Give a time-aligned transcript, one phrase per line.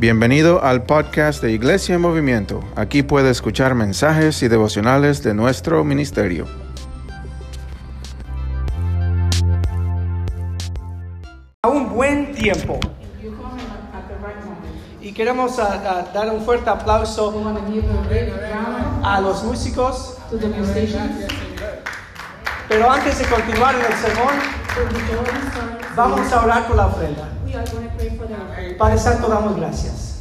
[0.00, 2.62] Bienvenido al podcast de Iglesia en Movimiento.
[2.76, 6.46] Aquí puede escuchar mensajes y devocionales de nuestro ministerio.
[11.62, 12.78] a un buen tiempo.
[15.00, 17.34] Y queremos ah, ah, dar un fuerte aplauso
[19.02, 20.16] a los músicos.
[22.68, 24.34] Pero antes de continuar en el sermón,
[25.96, 27.37] vamos a orar por la ofrenda.
[28.78, 30.20] Padre Santo, damos gracias.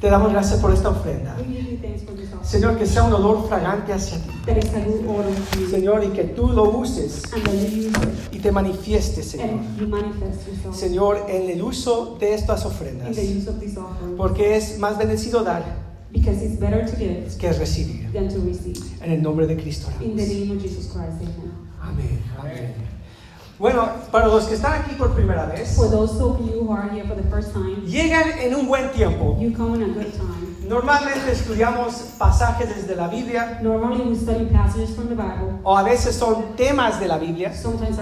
[0.00, 1.36] Te damos gracias por esta ofrenda.
[2.42, 4.30] Señor, que sea un olor fragante hacia ti.
[5.70, 7.22] Señor, y que tú lo uses
[8.32, 9.58] y te manifiestes, Señor.
[10.72, 13.16] Señor, en el uso de estas ofrendas.
[14.16, 18.10] Porque es más bendecido dar Because it's better to give que recibir.
[18.14, 18.80] than to receive.
[19.02, 19.88] En el nombre de Cristo.
[20.00, 20.38] In the oramos.
[20.38, 21.52] name of Jesus Christ, amen.
[21.82, 22.20] Amén.
[22.38, 22.97] Amén.
[23.58, 26.88] Bueno, para los que están aquí por primera vez, For those of you who are
[26.90, 29.36] here for the first time, llegan en un buen tiempo.
[29.40, 30.46] you come in a good time.
[30.68, 35.58] Normalmente estudiamos pasajes desde la Biblia Normally we study passages from the Bible.
[35.64, 37.96] o a veces son temas de la Biblia Sometimes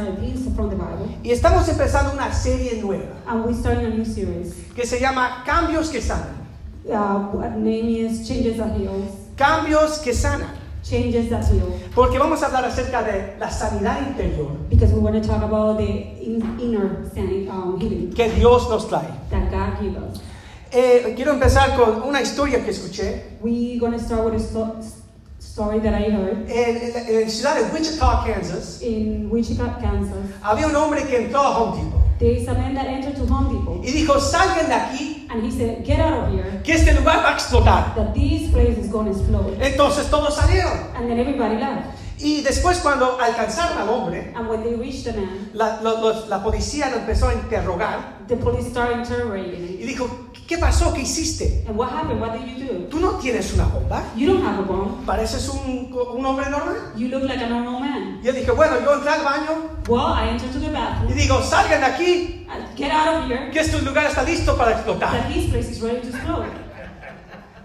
[0.54, 1.16] from the Bible.
[1.22, 4.52] y estamos empezando una serie nueva And we're starting a new series.
[4.74, 6.44] que se llama Cambios que sanan.
[6.84, 9.08] Uh, what name is Changes That Heal.
[9.36, 10.48] Cambios que sanan.
[10.88, 11.66] Changes That Heal.
[11.94, 15.78] Porque vamos a hablar acerca de la sanidad interior Because we want to talk about
[15.78, 15.84] the
[16.22, 17.10] in, inner
[17.50, 19.08] um, healing que Dios nos trae.
[19.30, 20.20] that God gave us.
[20.72, 24.76] Eh, quiero empezar con una historia que escuché We're going to start with a sto-
[25.40, 28.82] story that I heard en, en en la ciudad de Wichita, Kansas.
[28.82, 30.16] in Wichita, Kansas.
[30.42, 33.26] Había un hombre que entró a Home Depot There is a man that entered to
[33.32, 36.74] Home Depot y dijo, salgan de aquí, and he said, Get out of here, que
[36.74, 37.94] este lugar va a explotar.
[37.94, 39.56] that this place is going to explode.
[39.60, 40.94] Entonces todos salieron.
[40.96, 41.94] And then everybody left.
[42.18, 46.42] Y después cuando alcanzaron al hombre, And when they reached the man, la, los- la
[46.42, 50.92] policía lo empezó a interrogar the police started interrogating y dijo, ¿qué pasó?
[50.92, 51.64] ¿Qué hiciste?
[51.68, 52.20] And what happened?
[52.20, 52.72] What did you do?
[52.88, 54.02] ¿Tú no tienes una bomba?
[54.16, 55.04] You don't have a bomb.
[55.04, 56.92] ¿Pareces un, un hombre normal?
[56.96, 58.20] You look like a normal man.
[58.22, 61.14] Y él dijo, bueno, yo entré al baño Well, I entered to the y bathroom.
[61.14, 63.50] digo, salgan de aquí, Uh, Get out of here.
[63.50, 65.10] que este lugar está listo para explotar.
[65.12, 66.46] That this place is ready to explode.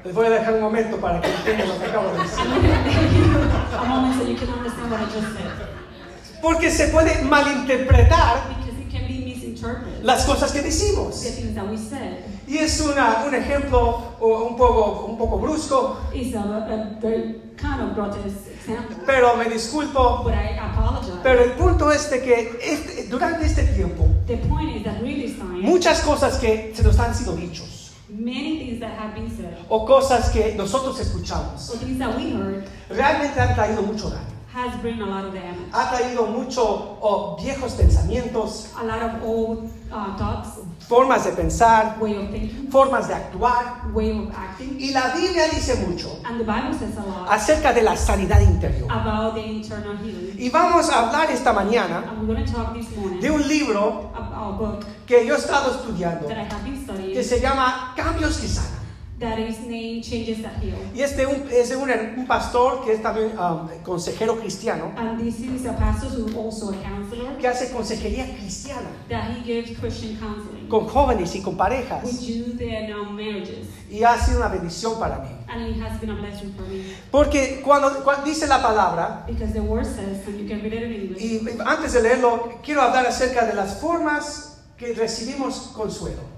[0.04, 2.40] Les voy a dejar un momento para que entiendan lo que acabo de decir.
[2.40, 6.42] I'm going to give you a moment so you can understand what I just said.
[6.42, 10.04] Porque se puede malinterpretar Because it can be misinterpreted.
[10.04, 11.22] las cosas que The decimos.
[11.22, 16.36] things that we said Y es una, un ejemplo un poco, un poco brusco, is
[16.36, 18.98] a, a very kind of grotesque example.
[19.06, 20.24] pero me disculpo.
[20.26, 21.20] But I apologize.
[21.24, 25.32] Pero el punto es de que este- durante este tiempo, the point is that really
[25.32, 29.56] time, muchas cosas que se nos han sido dichos, many things that have been said,
[29.70, 34.28] o cosas que nosotros escuchamos, or things that we heard, realmente han traído mucho daño.
[34.54, 35.72] has bring a lot of damage.
[35.72, 41.98] Ha traído mucho oh, viejos pensamientos, A lot of old uh, thoughts, formas de pensar,
[42.00, 43.92] way of thinking, formas de actuar.
[43.94, 44.78] way of acting.
[44.80, 48.42] Y la Biblia dice mucho And the Bible says a lot acerca de la sanidad
[48.42, 48.86] interior.
[48.90, 50.36] about the internal healing.
[50.38, 53.48] Y vamos a hablar esta mañana And we're going to talk this morning de un
[53.48, 57.24] libro about a book que yo he estado estudiando that I have been studying que
[57.24, 58.81] se llama Cambios que sanan.
[59.22, 60.76] That is named Changes That Heal.
[60.94, 65.18] Y es de un, es un, un pastor que es también um, consejero cristiano, And
[65.20, 69.80] this is a pastor who's also a counselor que hace consejería cristiana that he gives
[69.80, 72.22] Christian counseling con jóvenes y con with parejas.
[72.22, 73.68] youth and um, marriages.
[73.90, 75.30] Y ha sido una bendición para mí.
[75.48, 79.54] And it has been a blessing for me Porque cuando, cuando dice la palabra, because
[79.54, 81.22] the word says, and you can read it in English.
[81.22, 86.31] y antes de leerlo, quiero hablar acerca de las formas que recibimos consuelo.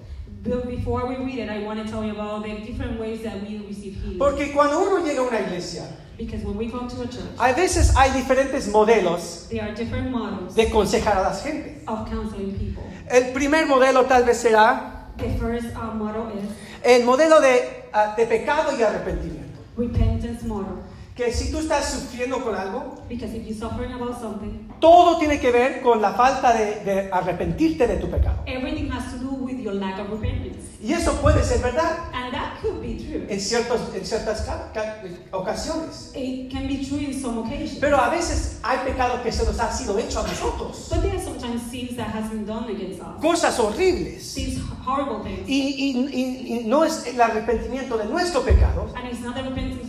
[0.46, 3.42] But before we read it, I want to tell you about the different ways that
[3.42, 4.18] we receive healing.
[4.20, 5.84] Porque cuando uno llega a una iglesia,
[6.18, 10.12] Because when we come to a church, a veces hay diferentes modelos there are different
[10.12, 11.82] models de aconsejar a la gente.
[11.88, 12.84] of counseling people.
[13.10, 16.50] El primer modelo tal vez será The first uh, model is
[16.84, 19.60] el modelo de, ah, de pecado y arrepentimiento.
[19.76, 20.83] repentance model.
[21.16, 25.40] Que si tú estás sufriendo con algo, Because if you're suffering about something, todo tiene
[25.40, 28.42] que ver con la falta de, de arrepentirte de tu pecado.
[28.48, 30.72] everything has to do with your lack of repentance.
[30.82, 33.26] Y eso puede ser verdad And that could be true.
[33.30, 35.02] en, ciertos, en ciertas ca- ca-
[35.32, 36.12] ocasiones.
[36.16, 37.78] It can be true in some occasions.
[37.80, 40.88] Pero a veces hay pecado que se nos ha sido hecho a nosotros.
[40.90, 43.22] But there are sometimes sins that has been done against us.
[43.22, 44.34] Cosas horribles.
[44.34, 45.48] These horrible things.
[45.48, 49.44] Y, y- y- y no es el arrepentimiento de nuestro pecado, And it's not the
[49.44, 49.83] repentance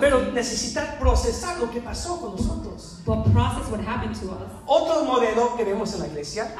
[0.00, 3.00] pero necesitar procesar lo que pasó con nosotros.
[3.04, 4.52] but process what happened to us.
[4.66, 6.54] Otro modelo que vemos en la iglesia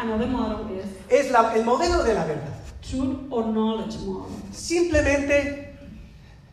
[1.09, 2.55] es la- el modelo de la verdad.
[2.89, 3.97] truth or knowledge.
[4.53, 5.75] Simplemente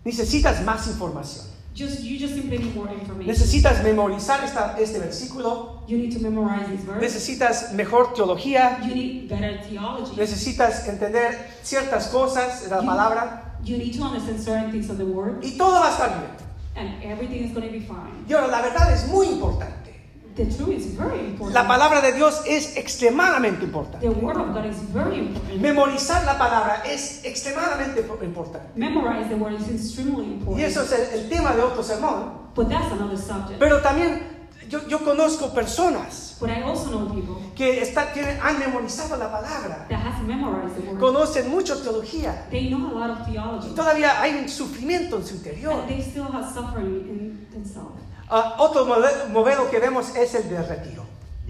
[0.04, 1.46] necesitas más información.
[1.76, 3.26] Just you just simply need more information.
[3.28, 5.82] Necesitas memorizar esta- este versículo.
[5.88, 7.02] You need to memorize this verse.
[7.02, 8.80] Necesitas mejor teología.
[8.88, 10.16] You need better theology.
[10.16, 13.56] Necesitas entender ciertas cosas de la You- palabra.
[13.64, 16.32] You need to understand certain things of the word, Y todo va a estar bien.
[16.76, 18.26] And everything is going to be fine.
[18.28, 19.82] Y ahora, la verdad es muy importante.
[20.36, 21.54] The truth is very important.
[21.54, 24.08] La palabra de Dios es extremadamente The importante.
[24.10, 25.62] word of God is very important.
[25.62, 28.70] Memorizar la palabra es extremadamente importante.
[28.76, 30.60] Memorize the word is extremely important.
[30.60, 32.42] Y eso es el, el tema de otro sermón.
[32.56, 33.60] But that's another subject.
[33.60, 34.24] Pero también
[34.70, 39.32] yo, yo conozco personas but I also know people que está- tienen, han memorizado la
[39.32, 40.34] palabra, that has the
[40.92, 41.00] word.
[41.00, 42.48] conocen mucho teología.
[42.50, 43.70] They know a lot of theology.
[43.70, 45.86] Y todavía hay un sufrimiento en su interior.
[45.88, 48.02] They still have suffering in themselves.
[48.30, 51.03] Ah, otro mode- modelo que vemos es el de retiro.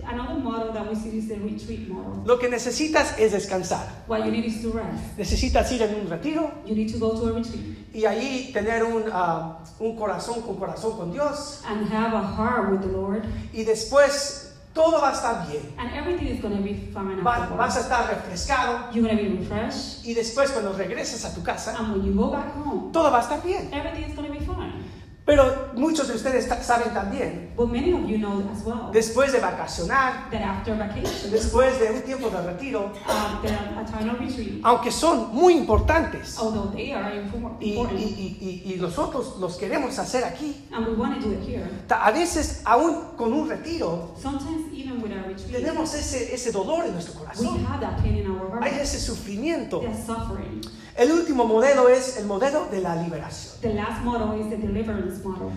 [0.07, 2.23] Another model that we see is the retreat model.
[2.25, 3.87] Lo que necesitas es descansar.
[4.07, 5.17] What you need is to rest.
[5.17, 8.83] Necesitas ir en un retiro You need to go to a retreat y allí tener
[8.83, 11.61] un, ah, un corazón con corazón con Dios.
[11.67, 13.23] and have a heart with the Lord,
[13.53, 15.61] Y después todo va a estar bien.
[15.77, 19.23] and everything is going to be fine Va- vas a estar refrescado You're going to
[19.23, 22.91] be refreshed, y después cuando regreses a tu casa, and when you go back home,
[22.91, 23.69] todo va a estar bien.
[23.71, 24.82] everything is going to be fine.
[25.25, 29.39] Pero muchos de ustedes saben también, But many of you know as well después de
[29.39, 33.41] vacacionar, that after vacation, después de un tiempo de retiro, uh,
[34.19, 36.37] retreat, aunque son muy importantes
[36.75, 40.93] they are y, important, y- y- y- y nosotros los queremos hacer aquí, and we
[40.93, 45.11] want to do it here, ta- a veces aún con un retiro sometimes even with
[45.13, 48.61] our retreat, tenemos ese, ese dolor en nuestro we corazón, have that pain in our
[48.61, 49.81] hay ese sufrimiento.
[50.95, 53.59] El último modelo es el modelo de la liberación.
[53.61, 55.49] The last model is the deliverance model.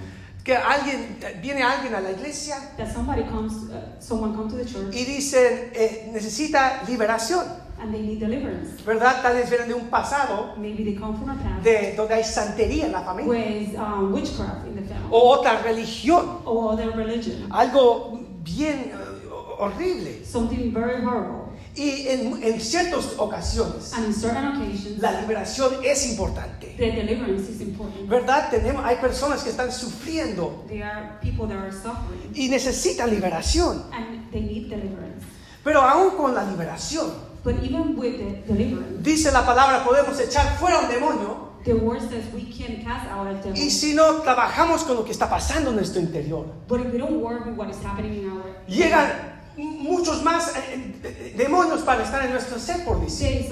[0.43, 4.65] Que alguien, viene alguien a la iglesia That somebody comes, uh, someone comes to the
[4.65, 7.45] church y dicen, eh, necesita liberación,
[7.81, 8.83] and they need deliverance.
[8.87, 9.23] ¿verdad?
[9.23, 12.25] Tal vez vienen de un pasado Maybe they come from a past de donde hay
[12.25, 16.93] santería en la familia with um, witchcraft in the family o otra religión, or other
[16.97, 19.29] religion, algo bien eh,
[19.59, 20.25] horrible.
[20.25, 21.46] something very horrible.
[21.79, 27.51] Y en, en ciertas ocasiones And in certain occasions, la liberación es importante, the deliverance
[27.51, 28.09] is important.
[28.09, 28.49] ¿verdad?
[28.51, 33.85] Tenemos, hay personas que están sufriendo There are people that are suffering y necesitan liberación,
[33.93, 35.23] and they need deliverance.
[35.63, 37.13] pero aún con la liberación,
[37.45, 42.01] But even with the deliverance, dice la palabra, podemos echar fuera un demonio the word
[42.01, 43.53] says we can cast out a devil.
[43.55, 46.99] y si no trabajamos con lo que está pasando en nuestro interior, But if we
[46.99, 52.05] don't work with what is happening in our llegan muchos más eh, eh, demonios para
[52.05, 53.47] estar en nuestro ser, por decir.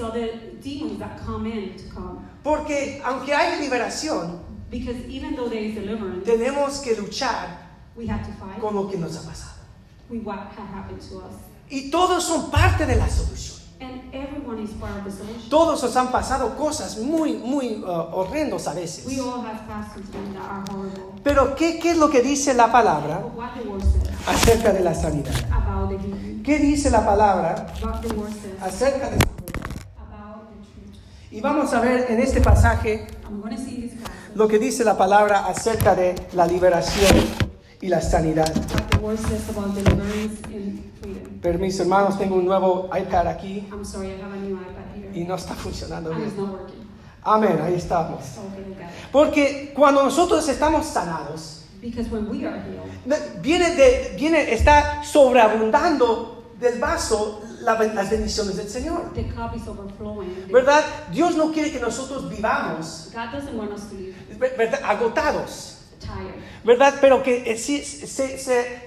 [2.43, 7.65] Porque aunque hay liberación, Because even though there is deliverance, tenemos que luchar
[7.95, 9.55] we have to fight con lo que nos ha pasado.
[10.23, 11.35] what to us.
[11.69, 13.64] Y todos son parte de la solución.
[13.79, 15.49] And everyone is part of the solution.
[15.49, 19.05] Todos nos han pasado cosas muy, muy uh, horrendos a veces.
[19.05, 21.13] We all have passed through things that are horrible.
[21.23, 23.21] Pero ¿qué, ¿qué es lo que dice la palabra
[24.27, 25.33] acerca de la sanidad?
[25.51, 27.67] about the healing, ¿Qué dice la palabra
[28.01, 29.31] the acerca de the truth.
[31.31, 33.91] Y vamos a ver en este pasaje I'm see this
[34.35, 37.44] lo que dice la palabra acerca de la liberación
[37.81, 38.51] y la sanidad.
[41.41, 45.11] Permiso, hermanos, tengo un nuevo iPad aquí I'm sorry, I have a new iPad here.
[45.13, 46.31] y no está funcionando bien.
[47.23, 48.23] Amén, ahí estamos.
[49.11, 51.63] Porque cuando nosotros estamos sanados,
[52.11, 58.69] when we are healed, viene de, viene, está sobreabundando del vaso la- las bendiciones del
[58.69, 59.11] Señor.
[59.13, 60.47] the cup is overflowing.
[60.51, 60.83] ¿Verdad?
[61.11, 64.15] Dios no quiere que nosotros vivamos God want us to live
[64.57, 64.81] ¿verdad?
[64.83, 65.74] agotados,
[66.63, 66.95] ¿verdad?
[66.99, 68.07] Pero que eh, sí se,
[68.37, 68.37] se,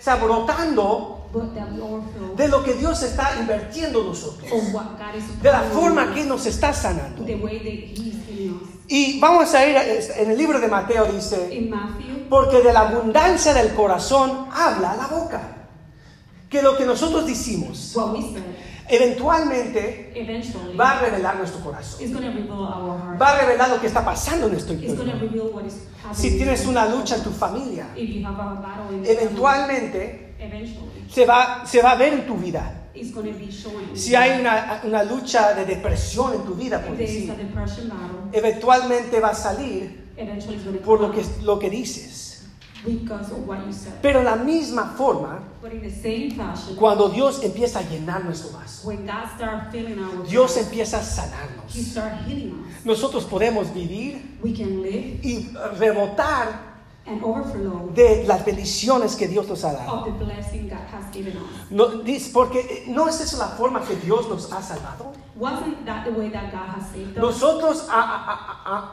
[0.00, 1.18] se, overflow
[2.36, 4.50] de lo que Dios está invirtiendo en nosotros,
[5.42, 7.24] de la forma que nos está sanando.
[8.88, 9.76] Y vamos a ir
[10.16, 11.70] en el libro de Mateo, dice,
[12.30, 15.54] porque de la abundancia del corazón habla la boca.
[16.48, 17.94] Que lo que nosotros decimos
[18.88, 22.00] eventualmente eventually, va a revelar nuestro corazón.
[23.20, 24.96] Va a revelar lo que está pasando en nuestro interior.
[26.12, 27.88] Si tienes una lucha en tu familia,
[29.04, 30.34] eventualmente
[31.10, 32.74] se va, se va a ver en tu vida.
[33.94, 37.32] Si hay una, una lucha de depresión en tu vida, por decir,
[38.32, 40.08] eventualmente va a salir
[40.84, 42.27] por lo que, lo que dices.
[42.84, 43.94] Because of what you said.
[44.02, 48.50] Pero la misma forma, But in the same fashion, cuando Dios empieza a llenar nuestro
[48.56, 51.72] vaso, when God starts filling our Dios empieza a He sanarnos.
[51.72, 52.84] starts healing us.
[52.84, 56.68] Nosotros podemos vivir We can live y rebotar
[57.06, 59.90] and overflow de las bendiciones que Dios nos ha dado.
[59.90, 61.70] of the blessing God has given us.
[61.70, 65.12] No, porque eh, no es esa la forma que Dios nos ha salvado.
[65.34, 67.22] Wasn't that the way that God has saved us?
[67.22, 68.92] Nosotros a- a- a-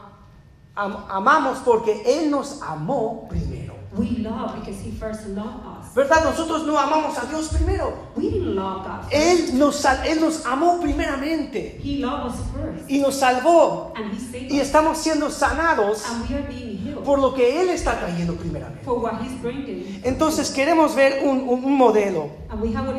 [0.75, 3.73] am- amamos porque Él nos amó primero.
[3.97, 5.93] We love because He first loved us.
[5.95, 6.25] ¿Verdad?
[6.25, 7.93] Nosotros no amamos a Dios primero.
[8.17, 8.25] We.
[9.11, 12.89] Él nos, Él nos amó primeramente He loved us first.
[12.89, 13.93] y nos salvó.
[13.95, 14.67] And He saved Y us.
[14.67, 18.83] estamos siendo sanados And we are being healed por lo que Él está trayendo primeramente.
[18.83, 20.01] for what He's bringing.
[20.03, 22.29] Entonces queremos ver un, un- un modelo.
[22.49, 22.89] And we, have,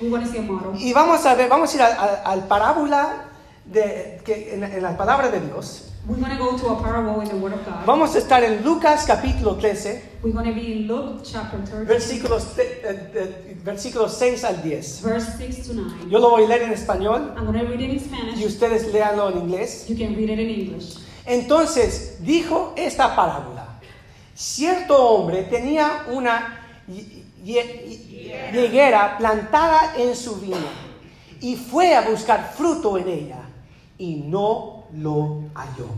[0.00, 0.80] we want to see a model.
[0.80, 3.24] Y vamos a ver, vamos a ir al parábola
[3.64, 5.90] de, que, en, en la palabra de Dios.
[6.06, 7.86] We're going to go to a parable in the Word of God.
[7.86, 11.86] Vamos a estar en Lucas capítulo 13, We're going to be in Luke chapter 13,
[11.86, 15.00] versículos, te- eh, eh, versículos 6 al 10.
[15.02, 16.10] verse 6 to 9.
[16.10, 18.44] Yo lo voy a leer en español I'm going to read it in y Spanish.
[18.44, 19.86] ustedes léanlo en inglés.
[19.88, 20.98] You can read it in English.
[21.24, 23.80] Entonces dijo esta parábola.
[24.34, 26.60] Cierto hombre tenía una
[28.52, 30.58] higuera plantada en su viña
[31.40, 33.48] y fue a buscar fruto en ella
[33.96, 35.88] y no lo halló.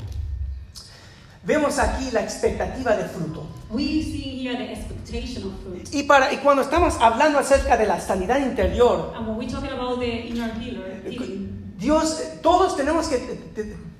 [1.44, 3.46] Vemos aquí la expectativa de fruto.
[3.70, 5.88] We see here the expectation of fruit.
[5.92, 9.70] Y, para, y cuando estamos hablando acerca de la sanidad interior, And when we're talking
[9.70, 13.38] about the inner healer, healing, Dios, todos tenemos que,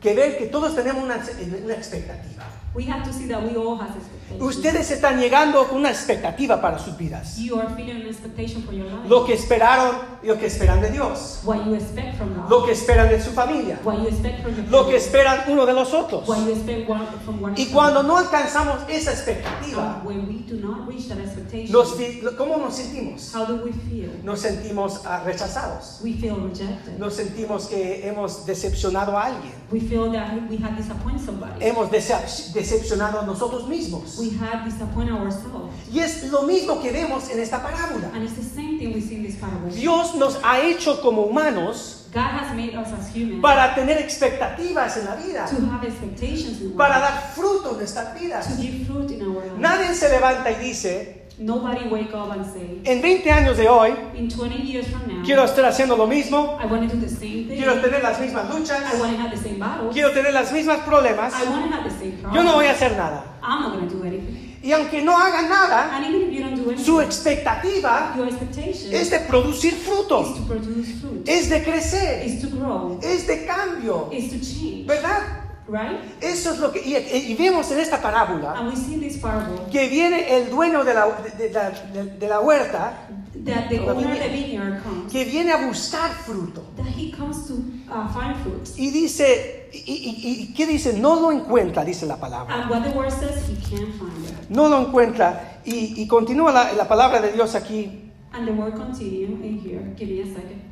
[0.00, 1.24] que ver que todos tenemos una,
[1.64, 2.44] una expectativa.
[2.76, 3.94] we have to see that we all have.
[4.40, 7.36] Ustedes están llegando con una expectativa para sus vidas.
[7.36, 9.08] You are feeling an expectation for your life.
[9.08, 11.40] Lo que esperaron y lo que esperan de Dios.
[11.44, 12.50] what you expect from God.
[12.50, 13.78] Lo que esperan de su familia.
[13.84, 16.28] what you expect from your Lo que esperan uno de los otros.
[16.28, 20.56] What you expect one, from one Y cuando no alcanzamos esa expectativa, when we do
[20.56, 21.94] not reach that expectation, nos
[22.36, 23.32] ¿cómo nos sentimos?
[23.34, 24.10] how do we feel?
[24.22, 26.00] Nos sentimos ah, rechazados.
[26.02, 26.98] We feel rejected.
[26.98, 29.52] Nos sentimos que hemos decepcionado a alguien.
[29.70, 31.64] We feel that we have disappointed somebody.
[31.64, 34.15] Hemos decep- decepcionado a nosotros mismos.
[34.18, 35.74] We have disappointed ourselves.
[35.92, 38.10] Y es lo mismo que vemos en esta parábola.
[38.14, 39.70] And it's the same thing we see in this parable.
[39.70, 44.96] Dios nos ha hecho como humanos God has made us as humans para tener expectativas
[44.96, 48.46] en la vida, to have expectations in para dar fruto en nuestras vidas.
[48.46, 49.58] to give fruit in our life.
[49.58, 53.94] Nadie se levanta y dice, Nobody wake up and say, en 20 años de hoy,
[54.14, 57.10] in 20 years from now, quiero estar haciendo lo mismo, I want to do the
[57.10, 57.58] same thing.
[57.58, 59.92] quiero tener las mismas luchas, I want to have the same battles.
[59.92, 62.36] quiero tener los mismos problemas, I want to have the same problems.
[62.36, 63.22] yo no voy a hacer nada.
[63.42, 64.58] I'm not going to do anything.
[64.62, 68.28] Y aunque no haga nada, And even if you don't do anything, su expectativa your
[68.28, 72.98] expectation es de producir is fruto, to produce fruit, es de crecer, is to grow,
[73.02, 75.45] es de cambio, is to change, ¿verdad?
[75.68, 75.98] Right?
[76.20, 76.80] Eso es lo que...
[76.80, 80.50] Y, y vemos en esta parábola And we see in this parable que viene el
[80.50, 83.08] dueño de la, de- de la- de- de la huerta,
[83.44, 86.62] that the owner vineyard comes, que viene a buscar fruto.
[86.76, 87.54] that he comes to
[87.92, 88.68] uh, find fruit.
[88.76, 90.94] Y dice, y, y- y- ¿qué dice?
[90.98, 92.54] No lo encuentra, dice la palabra.
[92.54, 94.50] And what the word says, he can't find it.
[94.50, 95.60] No lo encuentra.
[95.64, 98.10] Y, y continúa la, la palabra de Dios aquí.
[98.32, 99.94] And the word continue in here.
[99.96, 100.62] Give me a second.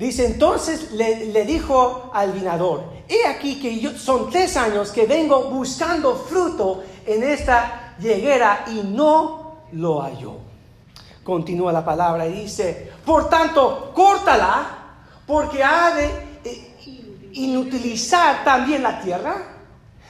[0.00, 5.04] Dice, entonces le, le dijo al vinador, he aquí que yo, son tres años que
[5.04, 10.38] vengo buscando fruto en esta higuera y no lo halló.
[11.22, 14.78] Continúa la palabra y dice, por tanto, córtala
[15.26, 16.06] porque ha de
[16.44, 19.36] eh, inutilizar también la tierra.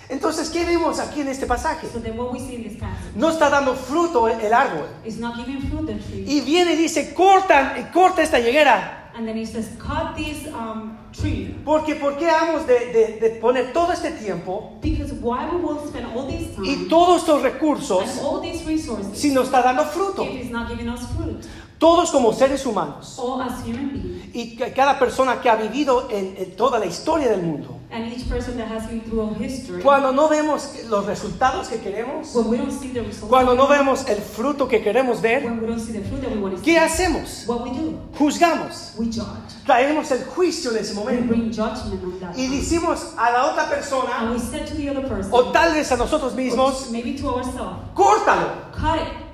[0.08, 1.88] Entonces, ¿qué vemos aquí en este pasaje?
[1.92, 4.86] So then what we see in this passage No está dando fruto el el árbol.
[5.04, 8.99] Y viene y dice, corta, corta esta higuera.
[9.20, 11.54] And then he says, cut this um, tree.
[11.62, 15.78] Porque, ¿por qué hemos de, de- de poner todo este tiempo Because why we will
[15.86, 19.62] spend all this time y todos estos recursos and all these resources si no está
[19.62, 20.22] dando fruto?
[20.24, 21.46] if it's not giving us fruit?
[21.80, 24.34] Todos como seres humanos All as human beings.
[24.34, 27.78] y ca- cada persona que ha vivido en, en toda la historia del mundo.
[27.90, 29.82] And each person that has been through history.
[29.82, 33.66] Cuando no vemos los resultados que queremos, when we don't see the results, cuando no
[33.66, 36.54] vemos el fruto que queremos ver, when we don't see the fruit that we want
[36.54, 37.44] to see, ¿qué hacemos?
[37.48, 37.98] what we do?
[38.16, 39.64] Juzgamos, We judge.
[39.66, 42.36] traemos el juicio en ese We momento bring judgment on that.
[42.38, 45.72] y decimos a la otra And persona we said to the other person, o tal
[45.72, 49.29] vez a nosotros mismos, maybe to ourselves, córtalo, cut it.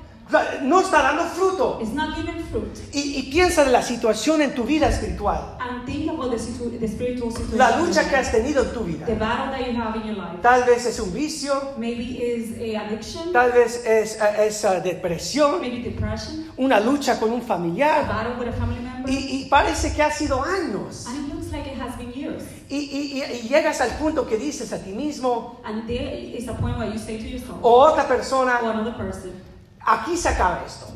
[0.62, 1.78] No está dando fruto.
[1.80, 2.76] It's not giving fruit.
[2.92, 6.78] Y, y piensa de la situación en tu vida espiritual, And think about the, situ-
[6.80, 7.58] the spiritual situation.
[7.58, 9.06] la lucha que has tenido en tu The vida.
[9.18, 10.38] battle that you have in your life.
[10.42, 13.32] Tal vez es un vicio, Maybe is a addiction.
[13.32, 16.46] tal vez es, es, uh, depresión, Maybe depression.
[16.56, 18.06] una lucha con un A familiar.
[18.08, 19.10] battle with a family member.
[19.10, 21.06] Y, y parece que ha sido años.
[21.06, 22.42] And it looks like it has been years.
[22.68, 26.48] Y, y- y- y llegas al punto que dices a ti mismo And there is
[26.48, 29.32] a point where you say to yourself, o otra or persona, another person,
[29.86, 30.86] aquí se acaba esto.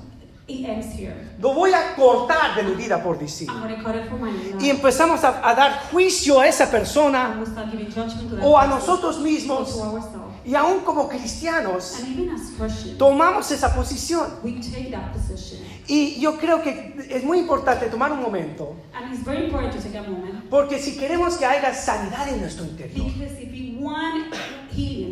[0.49, 1.14] it ends here.
[1.38, 3.49] Lo voy a cortar de mi vida por decir.
[3.49, 4.56] I'm going to cut it for my life.
[4.61, 8.37] Y empezamos a, a dar juicio a esa and persona we'll start giving judgment to
[8.37, 9.73] that o a person, nosotros or mismos.
[9.73, 10.26] to ourselves.
[10.44, 14.26] Y aún como cristianos, And even as Christians, tomamos esa posición.
[14.42, 15.61] we take that position.
[15.87, 19.80] Y yo creo que es muy importante tomar un momento, And it's very important to
[19.80, 23.76] take a moment porque si queremos que haya sanidad en nuestro interior, because if we
[23.80, 24.35] want
[24.73, 25.09] healing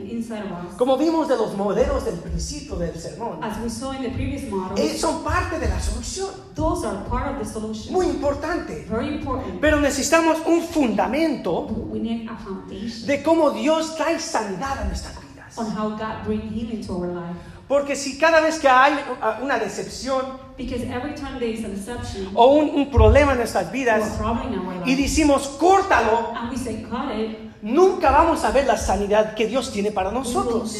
[0.76, 4.50] como vimos de los modelos del principio del sermón, as we saw in the previous
[4.50, 7.92] model, eh, son parte de la solución, those are part of the solution.
[7.92, 8.86] muy importante.
[8.88, 9.60] Very important.
[9.60, 15.14] Pero necesitamos un fundamento we need a foundation de cómo Dios trae sanidad a nuestras
[15.14, 15.58] vidas.
[15.58, 17.36] on how God brings healing to our life.
[17.68, 18.94] Porque si cada vez que hay
[19.42, 24.16] una decepción every time there is a deception o un, un problema en nuestras vidas
[24.16, 28.66] problem in our y decimos córtalo, and we say, cut it, nunca vamos a ver
[28.66, 30.76] la sanidad que Dios tiene para nosotros.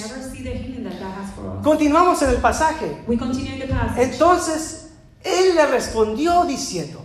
[1.62, 3.02] Continuamos en el pasaje.
[3.96, 4.90] Entonces
[5.22, 7.00] él le respondió diciendo,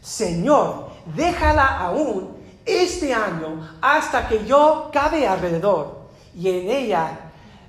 [0.00, 7.18] Señor, déjala aún este año hasta que yo cabe alrededor y en ella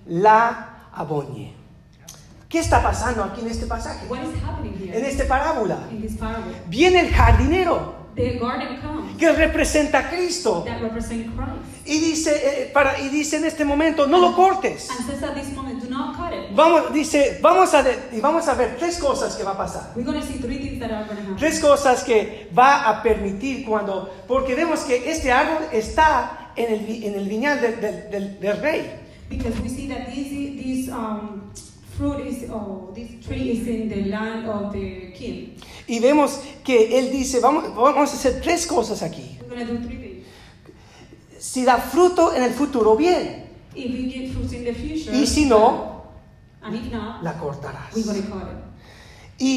[0.06, 1.56] la aboñe.
[2.50, 4.08] ¿Qué está pasando aquí en este pasaje?
[4.08, 5.78] What is happening En esta parábola.
[5.92, 6.52] in this parable?
[6.68, 12.32] Viene el jardinero The garden comes que representa a Cristo that represent Christ y dice,
[12.64, 14.90] eh, para, y dice en este momento, no lo cortes.
[14.92, 16.54] and says at this moment, do not cut it.
[16.54, 19.94] Vamos, dice, vamos a, de- y vamos a ver tres cosas que va a pasar.
[19.96, 21.38] We're going to see three things that are going to happen.
[21.38, 27.04] Tres cosas que va a permitir cuando, porque vemos que este árbol está en el,
[27.04, 28.92] en el viñal del- del- del- del rey.
[29.30, 31.50] Because we see that this, this um,
[31.98, 35.56] fruit is, oh, this tree is in the land of the king.
[35.90, 39.38] Y vemos que él dice, vamos, vamos a hacer tres cosas aquí.
[39.50, 40.26] We're going to do three things.
[41.40, 43.48] Si da fruto en el futuro, bien.
[43.76, 46.04] If we get fruits in the future, Y si no,
[46.62, 47.96] and if not, la cortarás.
[49.42, 49.48] Y,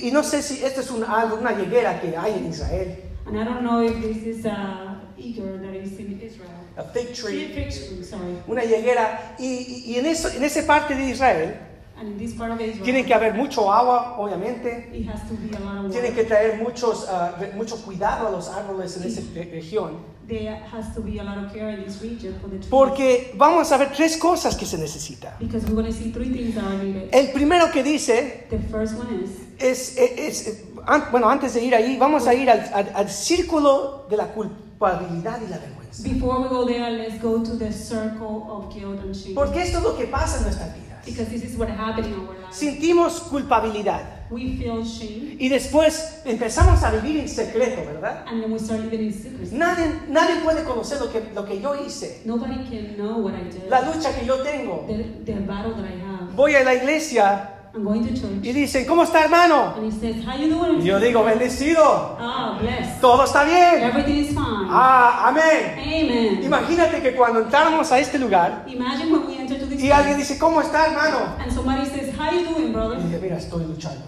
[0.00, 2.96] y- y- no sé si esta es una, una higuera que hay en Israel.
[3.26, 6.50] And I don't know if this is a eager that is in Israel.
[6.76, 7.54] A fig Tree, tree.
[7.54, 8.36] fig tree, sorry.
[8.46, 9.34] Una higuera.
[9.38, 11.56] Y, y- y en, eso, en esa parte de Israel
[11.96, 14.90] And in this part of Israel, tiene que haber mucho agua, obviamente.
[14.92, 16.14] it has to be a lot of Tiene water.
[16.22, 19.98] que traer muchos, ah, mucho cuidado a los árboles en esa re- región.
[20.26, 22.68] There has to be a lot of care in this region for the trees.
[22.70, 25.36] Porque vamos a ver tres cosas que se necesita.
[25.38, 27.10] Because we're going to see three things that are needed.
[27.12, 31.62] El primero que dice The first one is es, es- es- an- bueno, antes de
[31.62, 36.02] ir ahí, vamos a ir al, al- al círculo de la culpabilidad y la vergüenza.
[36.02, 39.34] before we go there, let's go to the circle of guilt and shame.
[39.34, 40.84] Porque esto es lo que pasa en nuestras vidas.
[41.04, 42.56] Because this is what happened in our lives.
[42.56, 48.24] Sentimos culpabilidad We feel shame y después empezamos a vivir en secreto, ¿verdad?
[48.26, 49.54] and then we start living in secrecy.
[49.54, 53.44] Nadie, nadie puede conocer lo que, lo que yo hice, Nobody can know what I
[53.50, 53.68] did.
[53.68, 54.84] la lucha que yo tengo.
[54.88, 56.34] The, the battle that I have.
[56.34, 58.54] Voy a la iglesia I'm going to y church.
[58.54, 59.74] dicen, ¿cómo está hermano?
[59.76, 60.80] And he says, How you doing?
[60.80, 63.00] Y yo digo, bendecido, Ah, blessed.
[63.00, 63.82] todo está bien.
[63.82, 64.68] Everything is fine.
[64.70, 65.74] Ah, amén.
[65.76, 66.44] Amen.
[66.44, 69.23] Imagínate que cuando entramos a este lugar Imagine when
[69.78, 71.36] y alguien dice, ¿cómo está hermano?
[71.38, 72.98] and somebody says, How you doing, brother?
[72.98, 74.04] Y dice, mira, estoy luchando.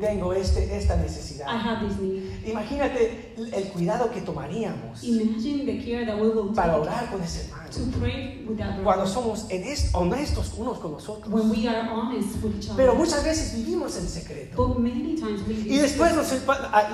[0.00, 1.46] Tengo este, esta I necesidad.
[1.48, 2.22] have this need.
[2.46, 7.46] Imagínate el cuidado que tomaríamos Imagine the care that we will para orar con ese
[7.46, 7.70] hermano.
[7.70, 9.46] to pray with that Cuando somos
[9.94, 11.44] honestos unos con When nosotros.
[11.56, 12.98] we are honest with each Pero other.
[13.00, 14.54] muchas veces vivimos en secreto.
[14.68, 16.30] But many times we Y después los,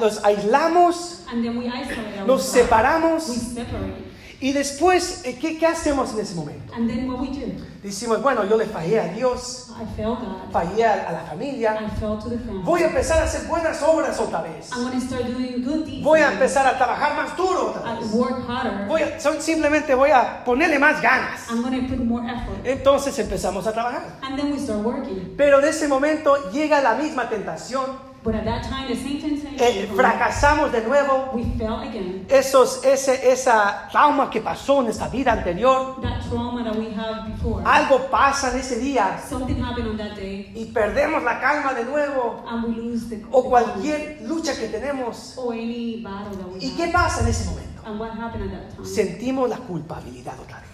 [0.01, 2.45] los aislamos, and then we isolate nos ourselves.
[2.45, 3.29] separamos.
[3.29, 4.12] We separate.
[4.43, 6.75] Y después, eh, ¿qué, qué hacemos en ese momento?
[6.75, 7.47] And then what we do?
[7.81, 10.51] Decimos, bueno, yo le fallé a Dios, I failed God.
[10.53, 11.79] fallé a, la familia.
[11.81, 12.63] I to the family.
[12.65, 14.69] Voy a empezar a hacer buenas obras otra vez.
[14.73, 16.03] I'm to start doing good deeds.
[16.05, 18.13] Voy a empezar a trabajar más duro otra I vez.
[18.13, 18.89] work harder.
[18.89, 21.49] Voy a, son- simplemente voy a ponerle más ganas.
[21.49, 22.67] I'm going to put more effort.
[22.67, 24.03] Entonces empezamos a trabajar.
[24.23, 25.35] And then we start working.
[25.37, 28.12] Pero de ese momento llega la misma tentación.
[28.25, 29.21] But at that time, the same
[29.59, 31.31] eh, fracasamos de nuevo.
[31.35, 32.25] we fell again.
[32.29, 36.01] Esos, ese, esa trauma que pasó en esta vida anterior.
[36.01, 37.63] That trauma that we have before.
[37.65, 40.53] Algo pasa en ese día Something happened on that day.
[40.55, 42.45] y perdemos la calma de nuevo.
[42.49, 43.23] And we lose the.
[43.33, 45.35] O the cualquier lucha que tenemos.
[45.37, 46.77] Or any battle that we ¿Y have.
[46.77, 47.83] qué pasa en ese momento?
[47.85, 48.87] And what happened at that time?
[48.87, 50.72] Sentimos la culpabilidad otra vez.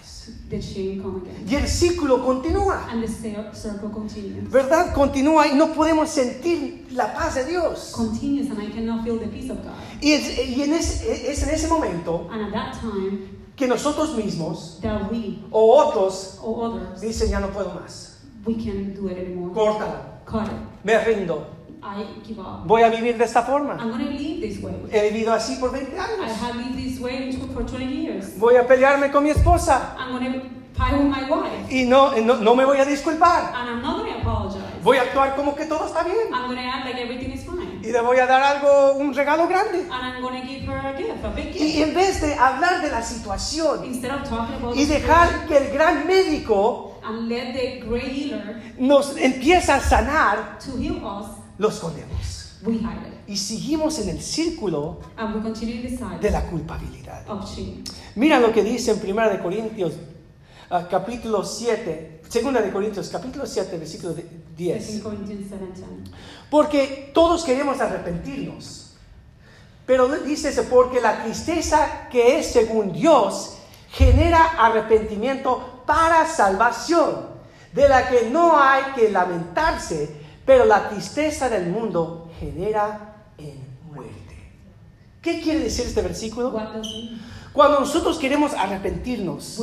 [0.49, 1.47] The shame come again.
[1.47, 2.87] Y el ciclo continúa.
[2.91, 3.09] And the
[3.55, 4.51] circle continues.
[4.51, 4.95] ¿Verdad?
[4.95, 7.93] Continúa y no podemos sentir la paz de Dios.
[7.95, 9.75] Continues, and I cannot feel the peace of God.
[10.01, 14.15] Y es, y en ese- es en ese momento And at that time, que nosotros
[14.17, 18.21] mismos that we o otros or others, dicen ya no puedo más.
[18.47, 19.53] we can't do it anymore.
[19.53, 20.01] Córtalo.
[20.25, 20.53] Cut it.
[20.85, 21.58] Me rindo.
[21.83, 22.67] I give up.
[22.67, 23.75] Voy a vivir de esta forma.
[23.75, 24.75] I'm live this way.
[24.91, 26.37] He vivido así por 20 I años.
[26.41, 28.39] have lived this way for 20 years.
[28.39, 31.73] Voy a pelearme con mi esposa I'm fight with my wife.
[31.73, 33.53] y no, no, no me voy a disculpar.
[33.55, 34.63] And I'm not to apologize.
[34.83, 36.33] Voy a actuar como que todo está bien.
[36.33, 37.81] I'm act like everything is fine.
[37.83, 39.81] Y le voy a dar algo, un regalo grande.
[39.81, 42.81] And I'm going to give her a gift, a big Y en vez de hablar
[42.83, 47.53] de la situación Instead of talking about y dejar que el gran médico and let
[47.55, 52.45] the great healer nos empiece a sanar, to heal us, lo escondemos.
[52.65, 52.81] we.
[53.29, 54.99] Y seguimos en el círculo
[56.21, 57.25] de la culpabilidad.
[58.17, 59.93] Mira lo que dice en 1 de Corintios,
[60.71, 65.01] ah, capítulo 7, 2 de Corintios, capítulo 7, versículo de- 2 10.
[65.03, 66.11] Corinthians 7:10.
[66.51, 68.95] Porque todos queremos arrepentirnos.
[69.87, 73.55] Pero dice ese, porque la tristeza que es según Dios
[73.91, 77.39] genera arrepentimiento para salvación,
[77.73, 80.18] de la que no hay que lamentarse,
[80.49, 84.35] pero la tristeza del mundo genera en muerte.
[85.21, 86.59] ¿Qué quiere decir este versículo?
[87.53, 89.61] Cuando nosotros queremos arrepentirnos,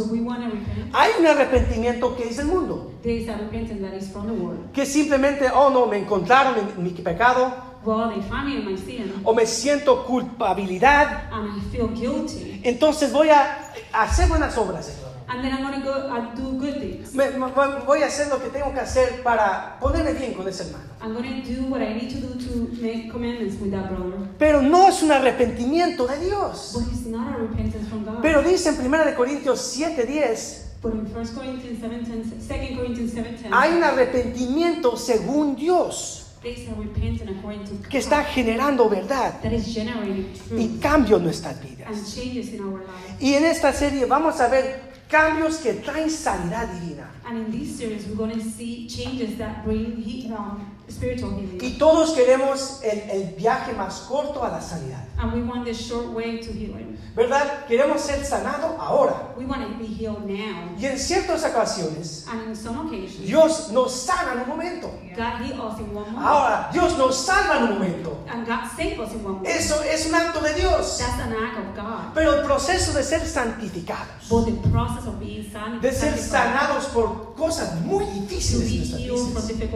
[0.93, 6.91] hay un arrepentimiento que es del mundo, que simplemente, oh no, me encontraron en mi
[6.91, 7.52] pecado,
[7.84, 12.62] Well, they find me in my sin, o me siento culpabilidad, and I feel guilty,
[12.63, 14.86] entonces voy a hacer buenas obras.
[14.86, 15.14] Señor.
[15.27, 17.13] And then I'm going to go and do good things.
[17.13, 17.51] Me- me-
[17.85, 20.85] voy a hacer lo que tengo que hacer para ponerme bien con ese hermano.
[21.01, 24.17] I'm going to do what I need to do to make commandments with that brother.
[24.38, 26.71] Pero no es un arrepentimiento de Dios.
[26.73, 28.21] But it's not a repentance from God.
[28.21, 33.49] Pero dice en 1 de Corintios 7:10, but in 1 Corinthians 7:10, 2 Corinthians 7:10,
[33.51, 38.88] hay un arrepentimiento según Dios there is a repentance according to God que está generando
[38.88, 42.13] verdad that is generating y cambio en nuestras and vidas.
[42.15, 43.19] changes in our lives.
[43.19, 47.09] Y en esta serie vamos a ver cambios que traen sanidad divina.
[47.27, 51.59] And in this series, we're going to see changes that bring he, um, spiritual healing.
[51.59, 55.03] Y todos queremos el, el viaje más corto a la sanidad.
[55.17, 56.99] And we want the short way to healing.
[57.15, 57.65] ¿Verdad?
[57.67, 59.33] Queremos ser sanados ahora.
[59.37, 60.69] We want to be healed now.
[60.77, 64.91] Y en ciertas ocasiones, And in some occasions, Dios nos sana en un momento.
[65.15, 66.27] God healed us in one moment.
[66.27, 68.17] Ahora, Dios nos salva en un momento.
[68.27, 69.47] And God saved us in one moment.
[69.47, 70.99] Eso es un acto de Dios.
[70.99, 72.13] That's an act of God.
[72.13, 75.45] Pero el proceso de ser santificados, But the process of being
[75.81, 79.69] de ser sanados por cosas muy difíciles en nuestras vidas,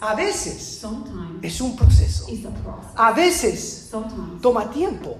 [0.00, 2.26] a veces sometimes es un proceso.
[2.26, 3.16] a process.
[3.16, 5.16] Veces Sometimes toma tiempo.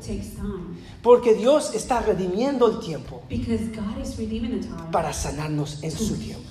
[1.03, 3.23] Porque Dios está redimiendo el tiempo
[4.91, 6.49] para sanarnos en su tiempo.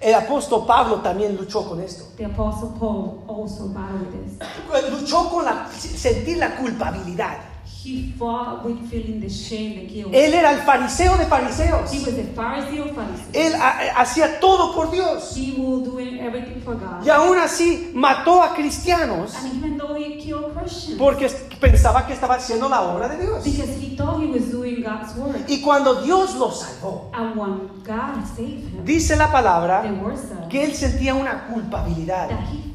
[0.00, 2.04] El apóstol Pablo también luchó con esto.
[2.16, 5.00] The Apostle Paul also battled with this.
[5.00, 7.51] Luchó con la, sentir la culpabilidad.
[7.84, 10.12] He fought with feeling the shame, the guilt.
[10.14, 11.90] Él era el fariseo de fariseos.
[11.92, 13.26] He was a Pharisee of Pharisees.
[13.32, 15.34] Él ha- hacía todo por Dios.
[15.36, 17.04] He was doing everything for God.
[17.04, 21.28] Y aún así mató a cristianos And even though he killed Christians, porque
[21.60, 23.42] pensaba que estaba haciendo la obra de Dios.
[23.42, 25.36] because he thought he was doing God's work.
[25.48, 30.16] Y cuando Dios lo salvó, And when God saved him, dice la the palabra word
[30.18, 32.28] said que él sentía una culpabilidad.
[32.28, 32.71] that he.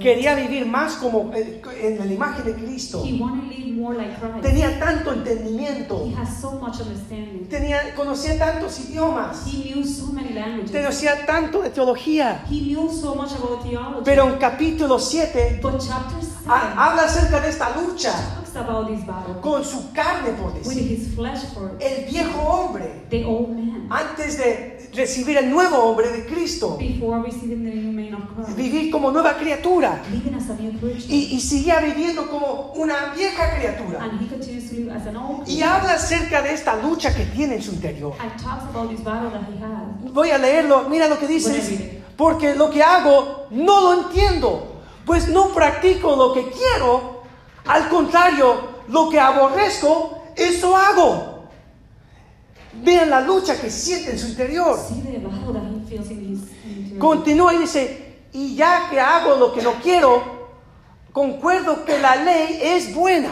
[0.00, 3.02] Quería vivir más como eh, en la imagen de Cristo.
[4.42, 6.06] Tenía tanto entendimiento.
[6.06, 7.46] He has so much understanding.
[7.48, 9.46] Tenía, conocía tantos idiomas.
[9.46, 10.70] He knew so many languages.
[10.70, 12.44] Conocía tanto de teología.
[12.50, 14.02] He knew so much about theology.
[14.04, 18.12] Pero en capítulo 7 but chapter 7 ha- habla acerca de esta lucha
[19.40, 20.82] con su carne, por with decir.
[20.98, 26.08] his flesh for El viejo hombre, the old man antes de recibir el nuevo hombre
[26.08, 26.76] de Cristo.
[28.56, 30.02] Vivir como nueva criatura.
[31.08, 34.10] Y, y seguía viviendo como una vieja criatura.
[35.46, 38.14] Y habla acerca de esta lucha que tiene en su interior.
[40.12, 40.88] Voy a leerlo.
[40.88, 42.02] Mira lo que dice.
[42.16, 44.82] Porque lo que hago no lo entiendo.
[45.04, 47.22] Pues no practico lo que quiero.
[47.66, 51.33] Al contrario, lo que aborrezco, eso hago.
[52.82, 54.78] Vean la lucha que siente en su interior.
[56.98, 60.22] Continúa y dice, y ya que hago lo que no quiero,
[61.12, 63.30] concuerdo que la ley es buena.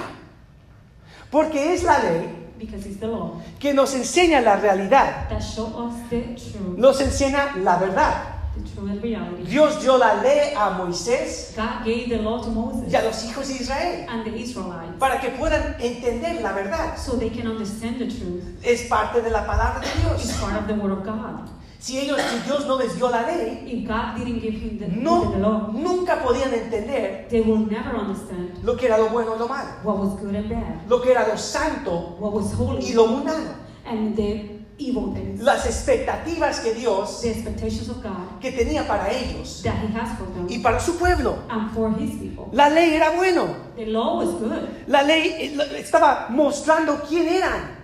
[1.31, 2.42] Porque es la ley
[3.59, 8.31] que nos enseña la realidad, that show us the truth, nos enseña la verdad.
[9.48, 13.24] Dios dio la ley a Moisés God gave the law to Moses y a los
[13.24, 16.96] hijos de Israel and the Israelites para que puedan entender la verdad.
[16.96, 18.42] so they can understand the truth.
[18.64, 20.40] Es parte de la palabra de It's Dios.
[20.40, 21.48] part of the word of God.
[21.78, 24.86] Si ellos, si Dios no les dio la ley, If God didn't give him the,
[24.86, 29.34] no, the law, nunca podían entender they will never understand lo que era lo bueno
[29.34, 32.52] y lo malo, what was good and bad, lo que era lo santo what was
[32.54, 33.50] holy y lo mundano.
[33.84, 34.51] and the
[34.88, 39.74] evil things, Las expectativas que Dios the expectations of God que tenía para ellos that
[39.82, 41.38] He has for them y para su pueblo.
[41.48, 42.48] and for His people.
[42.52, 43.54] La ley era bueno.
[43.76, 44.68] The law was good.
[44.86, 47.80] La ley eh, estaba mostrando quién eran.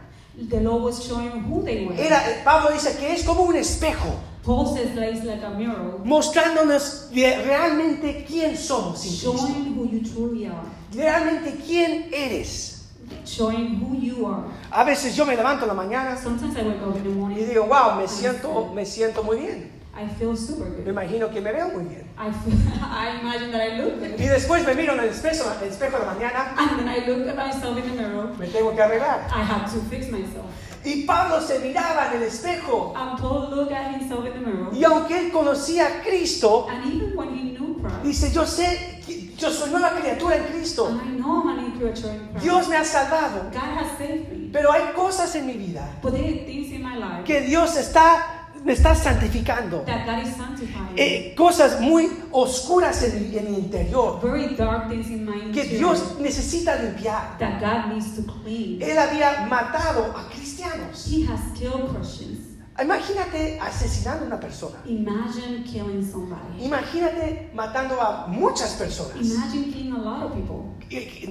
[0.50, 1.96] The law was showing who they were.
[2.00, 7.10] Era, eh, Pablo dice que es como un espejo, Paul says like a mirror, mostrándonos
[7.12, 10.62] realmente quién somos showing who you truly are,
[10.94, 12.77] Realmente quién eres.
[13.24, 14.44] Showing who you are.
[14.70, 17.14] A veces yo me levanto en la mañana Sometimes I wake up in the y
[17.14, 19.78] morning digo, wow, me siento, me siento muy bien.
[19.94, 20.88] I feel super Me good.
[20.88, 22.06] imagino que me veo muy bien.
[22.16, 24.30] I, feel, I imagine that I look Y good.
[24.30, 27.26] después me miro en el espejo, el espejo de la mañana, And then I look
[27.28, 28.28] at myself in the mirror.
[28.38, 29.26] me tengo que arreglar.
[29.34, 30.44] I have to fix myself.
[30.84, 32.94] Y Pablo se miraba en el espejo.
[32.96, 34.68] And Paul looked at himself in the mirror.
[34.72, 38.97] Y aunque él conocía a Cristo, And even when he knew Christ, dice, yo sé,
[39.38, 40.88] yo soy nueva criatura en Cristo.
[40.88, 42.44] and I know I'm a new creature in Christ.
[42.44, 43.50] Dios me ha salvado.
[43.52, 44.50] God has saved me.
[44.52, 47.76] Pero hay cosas en mi vida But there are things in my life que Dios
[47.76, 49.84] está, me está santificando.
[49.84, 50.94] that God is sanctifying.
[50.96, 55.64] Eh, cosas muy oscuras en mi, en mi interior Very dark things in my que
[55.64, 57.38] Dios necesita limpiar.
[57.38, 58.80] that God needs to clean.
[58.82, 61.06] Él había matado a cristianos.
[61.06, 62.37] He has killed Christians.
[62.80, 64.78] Imagínate asesinando a una persona.
[64.86, 66.64] Imagine killing somebody.
[66.64, 69.16] Imagínate matando a muchas personas.
[69.20, 70.64] Imagine killing a lot of people.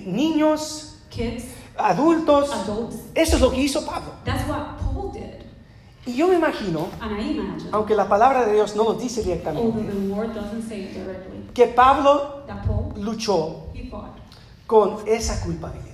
[0.06, 1.46] Niños, Kids,
[1.78, 2.52] adultos.
[2.52, 2.98] adults.
[3.16, 4.12] Eso es lo que hizo Pablo.
[4.26, 5.46] That's what Paul did.
[6.06, 9.24] Y yo me imagino, And I imagine, aunque la palabra de Dios no lo dice
[9.24, 14.16] directamente, the word doesn't say it directly, que Pablo Paul, luchó he fought.
[14.68, 15.87] con esa culpabilidad.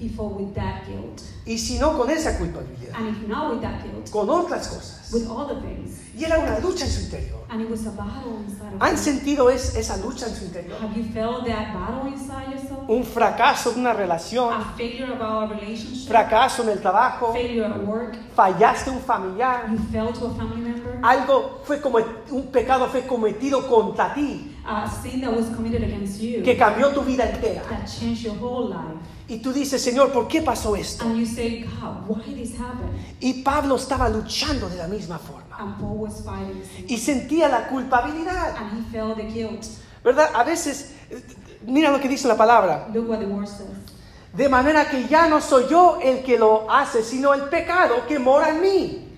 [0.00, 1.20] He fought with that guilt.
[1.46, 5.10] Y si no con esa culpabilidad, And if not with that guilt, con otras cosas.
[5.12, 5.98] with all the things.
[6.16, 7.38] Y era una lucha en su interior.
[7.50, 10.76] And it was a battle inside of ¿Han sentido es- esa lucha en su interior?
[10.80, 12.88] Have you felt that battle inside yourself?
[12.88, 16.08] Un fracaso en una relación, A failure about a relationship?
[16.08, 18.16] fracaso en el trabajo, Failure at work?
[18.34, 20.98] fallaste a un familiar, You fell to a family member?
[21.02, 21.98] algo fue como
[22.30, 26.90] un pecado fue cometido contra ti A sin that was committed against you que cambió
[26.92, 27.62] tu vida entera.
[27.68, 28.98] that changed your whole life.
[29.30, 31.04] Y tú dices, Señor, ¿por qué pasó esto?
[31.04, 32.90] And you say, God, why this happened?
[33.20, 36.86] Y Pablo estaba luchando de la misma forma And Paul was fighting the same.
[36.88, 39.64] y sentía la culpabilidad, And he felt the guilt.
[40.02, 40.30] ¿verdad?
[40.34, 40.94] A veces,
[41.64, 43.68] mira lo que dice la palabra, Look what the word says.
[44.32, 48.18] de manera que ya no soy yo el que lo hace, sino el pecado que
[48.18, 49.08] mora en mí.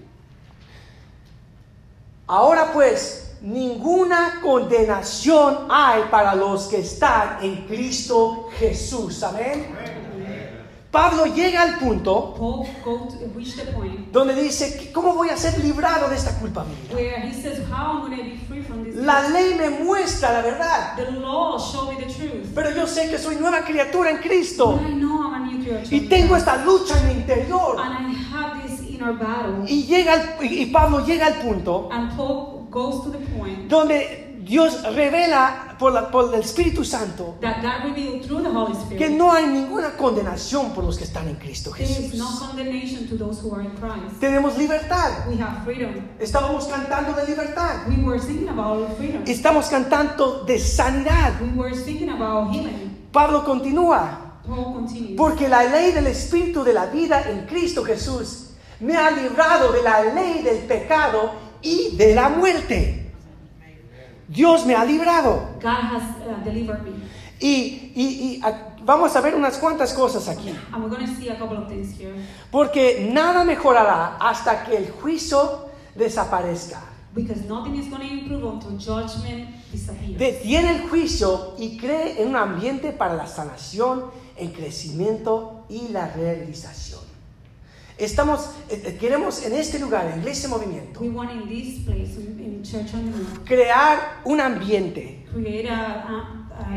[2.27, 9.23] Ahora pues, ninguna condenación hay para los que están en Cristo Jesús.
[9.23, 9.67] Amén.
[10.93, 13.09] Pablo llega al punto Paul to,
[13.73, 16.39] point donde dice, ¿cómo voy a ser librado de esta
[17.33, 17.61] says,
[18.63, 18.95] from this?
[18.97, 22.53] La ley me muestra la verdad, The law show me the truth.
[22.55, 24.79] pero yo sé que soy nueva criatura en Cristo
[25.91, 27.81] y tengo esta lucha en mi interior.
[27.81, 29.65] And I have this inner battle.
[29.67, 34.22] Y, llega al- y Pablo llega al punto And Paul goes to the point donde
[34.45, 38.99] Dios revela por, la- por el Espíritu Santo that God revealed through the Holy Spirit
[38.99, 42.15] que no hay ninguna condenación por los que están en Cristo there is Jesús.
[42.19, 44.21] no condemnation to those who are in Christ.
[44.21, 45.27] Tenemos libertad.
[45.29, 45.95] We have freedom.
[46.19, 47.87] Estábamos cantando de libertad.
[47.89, 49.23] We were thinking about freedom.
[49.27, 51.41] Estamos cantando de sanidad.
[51.41, 53.09] We were thinking about healing.
[53.13, 54.41] Pablo continúa.
[54.47, 55.17] Paul continues.
[55.17, 58.49] Porque la ley del Espíritu de la vida en Cristo Jesús
[58.81, 63.02] me ha librado de la ley del pecado y de la muerte.
[64.33, 65.49] Dios me ha librado.
[65.61, 66.93] God has uh, delivered me.
[67.41, 68.43] Y, y- y,
[68.85, 70.51] vamos a ver unas cuantas cosas aquí.
[70.73, 72.15] And we're going to see a couple of things here.
[72.51, 76.81] Porque nada mejorará hasta que el juicio desaparezca.
[77.15, 80.17] Because nothing is going to improve until judgment disappears.
[80.19, 84.05] Detiene el juicio y cree en un ambiente para la sanación,
[84.39, 87.02] el crecimiento y la realización.
[87.99, 92.17] Estamos, eh, eh, queremos en este lugar, en Iglesia Movimiento, We want in this place,
[92.17, 96.05] in, in Church on the Move, crear un ambiente create a,
[96.51, 96.73] a,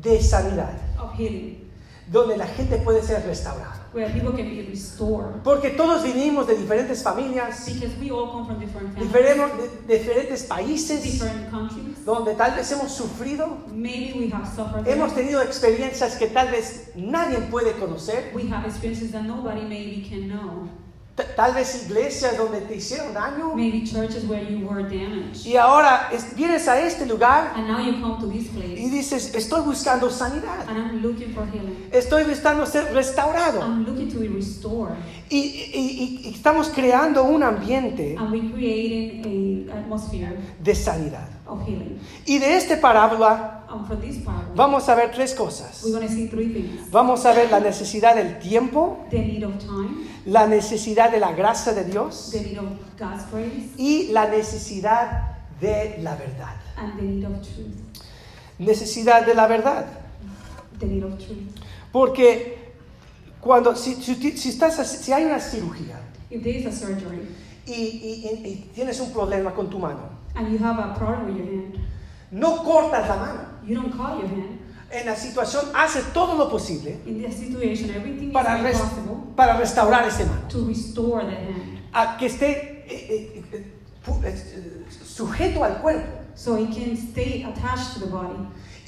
[0.00, 1.70] de sanidad, of healing,
[2.10, 3.77] donde la gente puede ser restaurada.
[3.92, 5.42] Where people can be restored.
[5.42, 9.50] Porque todos vinimos de diferentes familias, Because we all come from different families, diferemos-
[9.86, 12.04] de diferentes países, different countries.
[12.04, 14.86] donde tal vez hemos sufrido, Maybe we have suffered.
[14.86, 20.06] hemos tenido experiencias que tal vez nadie puede conocer, We have experiences that nobody maybe
[20.08, 20.68] can know.
[21.36, 23.54] Tal vez iglesias donde te hicieron daño.
[23.54, 25.44] Maybe churches where you were damaged.
[25.46, 28.90] Y ahora es- vienes a este lugar And now you come to this y place
[28.90, 31.88] dices, estoy buscando sanidad, and I'm looking for healing.
[31.92, 33.60] estoy buscando ser restaurado.
[33.60, 34.94] I'm looking to be restored.
[35.30, 39.24] Y, y- y- y estamos creando un ambiente And we're creating
[39.70, 41.28] an atmosphere de sanidad.
[41.46, 41.98] of healing.
[42.26, 43.57] Y de esta parábola
[44.54, 45.84] Vamos a ver tres cosas.
[46.90, 51.32] Vamos a ver la necesidad del tiempo, The need of time, la necesidad de la
[51.32, 52.66] gracia de Dios the need of
[52.98, 56.56] God's grace, y la necesidad de la verdad.
[56.76, 57.74] and the need of truth.
[58.58, 59.86] Necesidad de la verdad.
[60.78, 61.58] The need of truth.
[61.92, 62.72] Porque
[63.40, 66.00] cuando, si, si, si estás, si hay una cirugía
[66.30, 67.28] If there is a surgery
[67.66, 71.36] y, y- y- tienes un problema con tu mano, and you have a problem with
[71.36, 71.74] your hand,
[72.30, 73.40] no cortas la mano.
[73.68, 74.58] You don't call your hand.
[74.90, 79.16] En la situación haces todo lo posible In this situation, everything para, is res- possible
[79.36, 80.48] para restaurar ese mano.
[80.48, 81.78] to restore the hand.
[81.92, 86.08] A que esté eh, eh, eh, sujeto al cuerpo.
[86.34, 88.38] So it can stay attached to the body.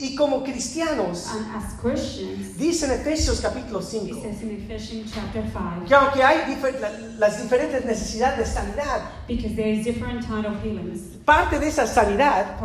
[0.03, 1.27] Y como cristianos,
[2.57, 6.81] dice en Efesios capítulo it 5, says in Ephesians chapter 5, que aunque hay difer-
[6.81, 11.01] la- las diferentes necesidades de sanidad, because there is different kind of healings.
[11.27, 12.57] parte de esa sanidad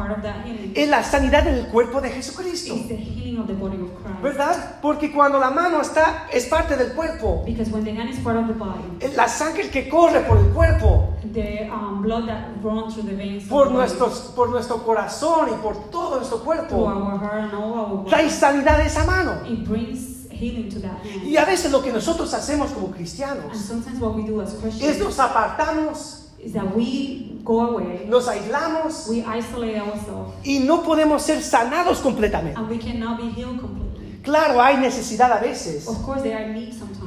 [0.73, 2.73] es la sanidad en el cuerpo de Jesucristo.
[2.73, 4.21] is the healing of the body of Christ.
[4.23, 4.79] ¿Verdad?
[4.81, 8.37] Porque cuando la mano está, es parte del cuerpo, Because when the hand is part
[8.37, 12.93] of the body, la sangre que corre por el cuerpo, the um, blood that runs
[12.93, 17.43] through the veins por, nuestros, por nuestro corazón y por todo nuestro cuerpo, our heart
[17.45, 19.41] and all our trae sanidad a esa mano.
[19.45, 21.23] it brings healing to that hand.
[21.23, 24.53] Y a veces lo que nosotros hacemos como And cristianos sometimes what we do as
[24.53, 30.59] es Christians nos apartamos, is that we go away, nos aislamos we isolate ourselves, y
[30.59, 32.59] no podemos ser sanados completamente.
[32.59, 33.84] and we cannot be healed completely.
[34.25, 35.87] Claro, hay necesidad a veces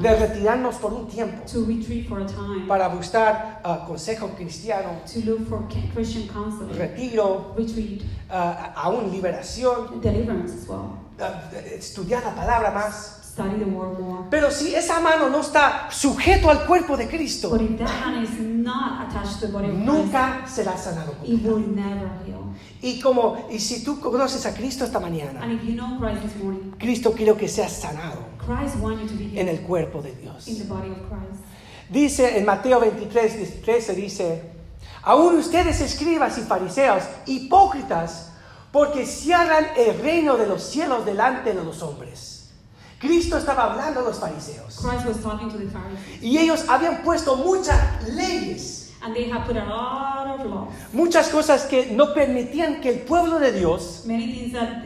[0.00, 4.90] de retirarnos por un tiempo to retreat for a time, para buscar ah, consejo cristiano,
[6.76, 7.56] retiro,
[8.30, 10.00] ah, aún liberación,
[11.18, 13.16] ah, estudiar la palabra más.
[14.30, 17.56] Pero si esa mano no está sujeto al cuerpo de Cristo,
[19.72, 21.14] nunca será sanado.
[22.80, 26.22] Y como y si tú conoces a Cristo esta mañana, And if you know Christ
[26.22, 29.66] this morning, Cristo quiero que seas sanado Christ wants you to be en healed el
[29.66, 30.46] cuerpo de Dios.
[30.48, 31.42] in the body of Christ.
[31.90, 34.42] Dice en Mateo 23, 13 dice,
[35.02, 38.30] aún ustedes escribas y fariseos, hipócritas,
[38.70, 42.50] porque cierran el reino de los cielos delante de los hombres.
[43.00, 44.76] Cristo estaba hablando a los fariseos.
[44.78, 49.46] Christ was talking to the Pharisees, Y ellos habían puesto muchas leyes, and they have
[49.46, 54.02] put a lot of laws, muchas cosas que no permitían que el pueblo de Dios
[54.06, 54.82] many things that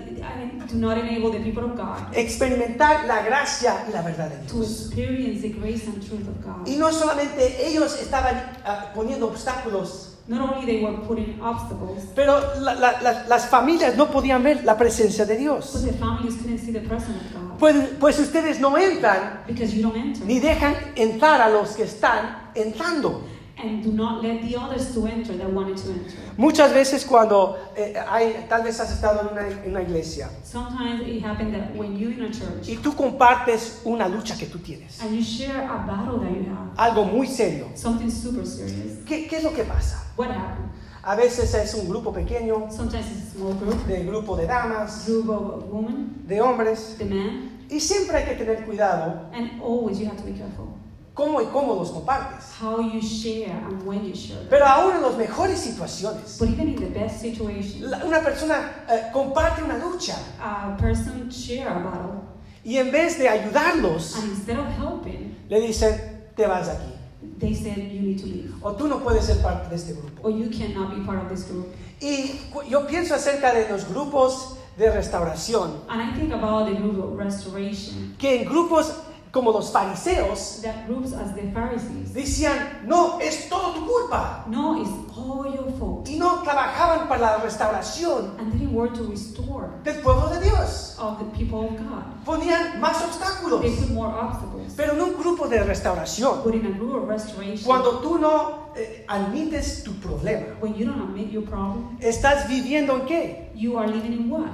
[0.71, 4.57] do not enable the people of God experimentar la gracia y la verdad de to
[4.61, 4.87] Dios.
[4.87, 6.67] experience the grace and truth of God.
[6.67, 12.39] Y no solamente ellos estaban ah, poniendo obstáculos, Not only they were putting obstacles, pero
[12.61, 15.83] la- la- la- las familias no podían ver la presencia de but Dios.
[15.85, 19.83] the families couldn't see the presence of God Pues, pues ustedes no entran because you
[19.83, 23.25] don't enter ni dejan entrar a los que están entrando.
[23.63, 26.17] And do not let the others to enter that wanted to enter.
[26.37, 30.29] Muchas veces cuando eh, hay, tal vez has estado en una, en una iglesia.
[30.45, 34.47] Sometimes it happens that when you're in a church y tú compartes una lucha que
[34.47, 38.47] tú tienes, and you share a battle that you have, algo muy serio, something super
[38.47, 40.03] serious, ¿qué, qué es lo que pasa?
[40.17, 40.71] what happened?
[41.05, 45.05] A veces es un grupo pequeño, Sometimes it's a small group, de grupo de damas,
[45.05, 49.99] group of women, de hombres, the man, y siempre hay que tener cuidado and always
[49.99, 50.69] you have to be careful
[51.15, 52.45] cómo y cómo los compartes.
[52.61, 54.47] how you share and when you share.
[54.49, 58.85] Pero aún en las mejores situaciones, But even in the best situation, la- una persona
[58.89, 62.21] eh, comparte una lucha a person share a battle,
[62.65, 66.93] y en vez de ayudarlos, and instead of helping, le dicen, te vas de aquí.
[67.39, 70.23] they said you need to leave, O tú no puedes ser parte de este grupo.
[70.23, 71.67] or you cannot be part of this group.
[72.01, 76.99] Y yo pienso acerca de los grupos de restauración, And I think about the group
[76.99, 78.93] of restoration, que en grupos
[79.33, 82.13] como los fariseos that groups as the Pharisees.
[82.13, 84.45] decían, no, es todo tu culpa.
[84.47, 86.07] No, it's all your fault.
[86.09, 90.97] Y no trabajaban para la restauración And they were to restore del pueblo de Dios.
[91.01, 92.05] of the people of God.
[92.27, 93.63] Ponían más obstáculos.
[93.63, 94.75] They put more obstacles.
[94.77, 98.71] Pero en un grupo de restauración, But in a group of restoration, cuando tú no
[98.77, 103.51] eh, admites tu problema, when you don't admit your problem, ¿estás viviendo en qué?
[103.55, 104.49] you are living in what?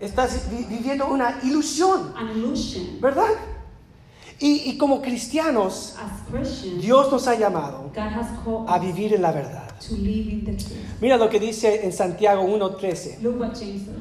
[0.00, 3.00] Estás vi- viviendo una ilusión, An illusion.
[3.00, 3.30] ¿verdad?
[4.40, 5.94] Y, y como cristianos,
[6.80, 7.90] Dios nos ha llamado
[8.68, 9.70] a vivir en la verdad.
[11.00, 13.20] Mira lo que dice en Santiago 1.13.
[13.20, 13.94] Look what James says.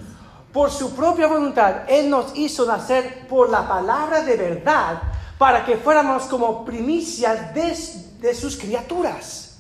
[0.52, 5.02] Por su propia voluntad, Él nos hizo nacer por la palabra de verdad
[5.38, 7.76] para que fuéramos como primicias de,
[8.28, 9.60] de sus criaturas.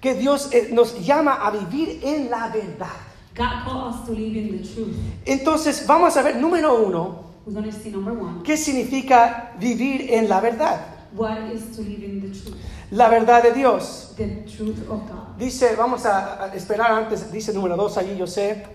[0.00, 2.88] Que Dios eh, nos llama a vivir en la verdad.
[3.34, 4.96] God called us to live in the truth.
[5.26, 8.42] Entonces, vamos a ver, número uno, We're going to see number one.
[8.42, 10.80] ¿qué significa vivir en la verdad?
[11.12, 12.56] What is to live in the truth?
[12.90, 14.14] La verdad de Dios.
[14.16, 15.36] The truth of God.
[15.38, 18.66] Dice, vamos a, esperar antes, dice número dos allí, yo sé.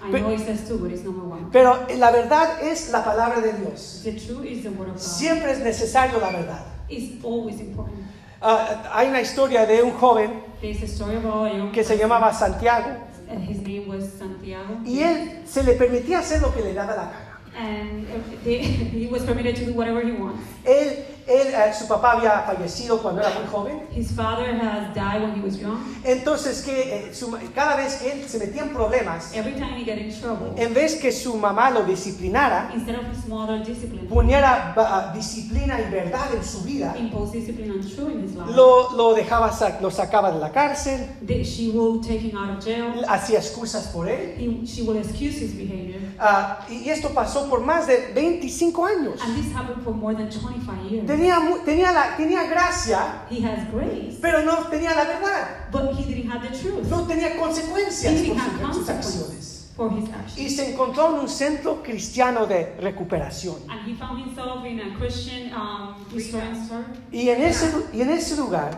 [0.00, 1.50] I Pe- know it says two, but it's number one.
[1.50, 4.02] Pero la verdad es la palabra de Dios.
[4.04, 5.02] The truth is the word of God.
[5.02, 6.64] Siempre es necesario la verdad.
[6.88, 8.06] It's always important.
[8.40, 11.98] Ah, hay una historia de un joven There's a story about a young que se
[11.98, 14.80] llamaba Santiago and his name was Santiago.
[14.84, 17.24] y él se le permitía hacer lo que le daba la gana.
[17.56, 18.06] And
[18.44, 20.42] they, he was permitted to do whatever he wants.
[20.64, 23.82] Él él, eh, su papá había fallecido cuando era muy joven.
[23.94, 25.78] His father has died when he was young.
[26.04, 29.84] Entonces, que eh, su cada vez que él se metía en problemas, Every time he
[29.84, 34.08] got in trouble, en vez que su mamá lo disciplinara, instead of his mother discipline,
[34.08, 38.50] poniera ba- disciplina y verdad en su vida, impose discipline and true in his life,
[38.52, 39.50] lo, lo dejaba,
[39.80, 41.06] lo sacaba de la cárcel,
[41.44, 43.04] she will take him out of jail.
[43.06, 44.34] hacía excusas por él.
[44.38, 45.98] He, she will excuse his behavior.
[46.18, 49.20] Ah, y esto pasó por más de 25 años.
[49.22, 51.06] And this happened for more than 25 years.
[51.18, 55.48] Tenía, tenía, la, tenía gracia, He has grace, pero no tenía la verdad.
[55.72, 56.86] but he didn't have the truth.
[56.88, 59.72] No tenía consecuencias He didn't por have sus, acciones.
[59.76, 60.38] for his actions.
[60.38, 63.56] Y se encontró en un centro cristiano de recuperación.
[63.68, 65.94] And he found himself in a Christian um.
[67.10, 68.70] Y en ese, y en ese lugar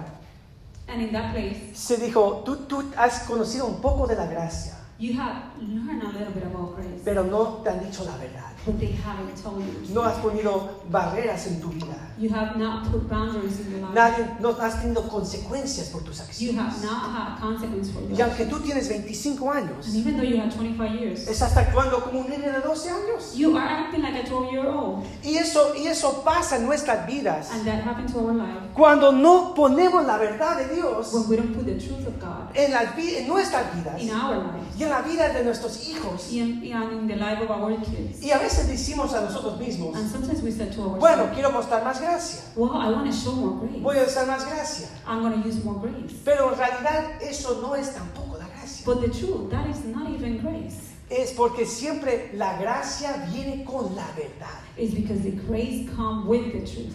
[0.88, 4.74] And in that place, se dijo, tú, tú has conocido un poco de la gracia,
[5.00, 8.44] you have learned a little bit about grace, pero no te han dicho la verdad.
[8.66, 9.94] but they haven't told you.
[9.94, 11.96] No has ponido barreras en tu vida.
[12.18, 13.94] You have not put boundaries in your life.
[13.94, 16.56] Nadie, no has tenido consecuencias por tus You acciones.
[16.58, 20.26] have not had consequence for Y your aunque tú tienes 25 años, And even though
[20.28, 23.34] you have 25 years, estás actuando como un nene de 12 años.
[23.34, 25.02] you are acting like a 12 year old.
[25.24, 27.50] Y eso, y eso pasa en nuestras vidas.
[27.52, 31.36] And that happened to our life Cuando no ponemos la verdad de Dios when we
[31.36, 34.82] don't put the truth of God en, vi- en nuestras vidas in our lives y
[34.84, 36.32] en la vida de nuestros hijos.
[36.32, 36.60] in
[37.08, 38.22] the life of our kids.
[38.22, 41.50] Y a veces decimos a nosotros mismos, And sometimes we said to ourselves, bueno, quiero
[41.50, 42.40] mostrar más gracia.
[42.56, 43.82] Well, I want to show more grace.
[43.82, 44.88] Voy a usar más gracia.
[45.06, 46.14] I'm going to use more grace.
[46.24, 48.84] Pero en realidad eso no es tampoco la gracia.
[48.86, 50.88] But the truth, that is not even grace.
[51.10, 54.60] Es porque siempre la gracia viene con la verdad.
[54.76, 56.94] It's because the grace come with the truth.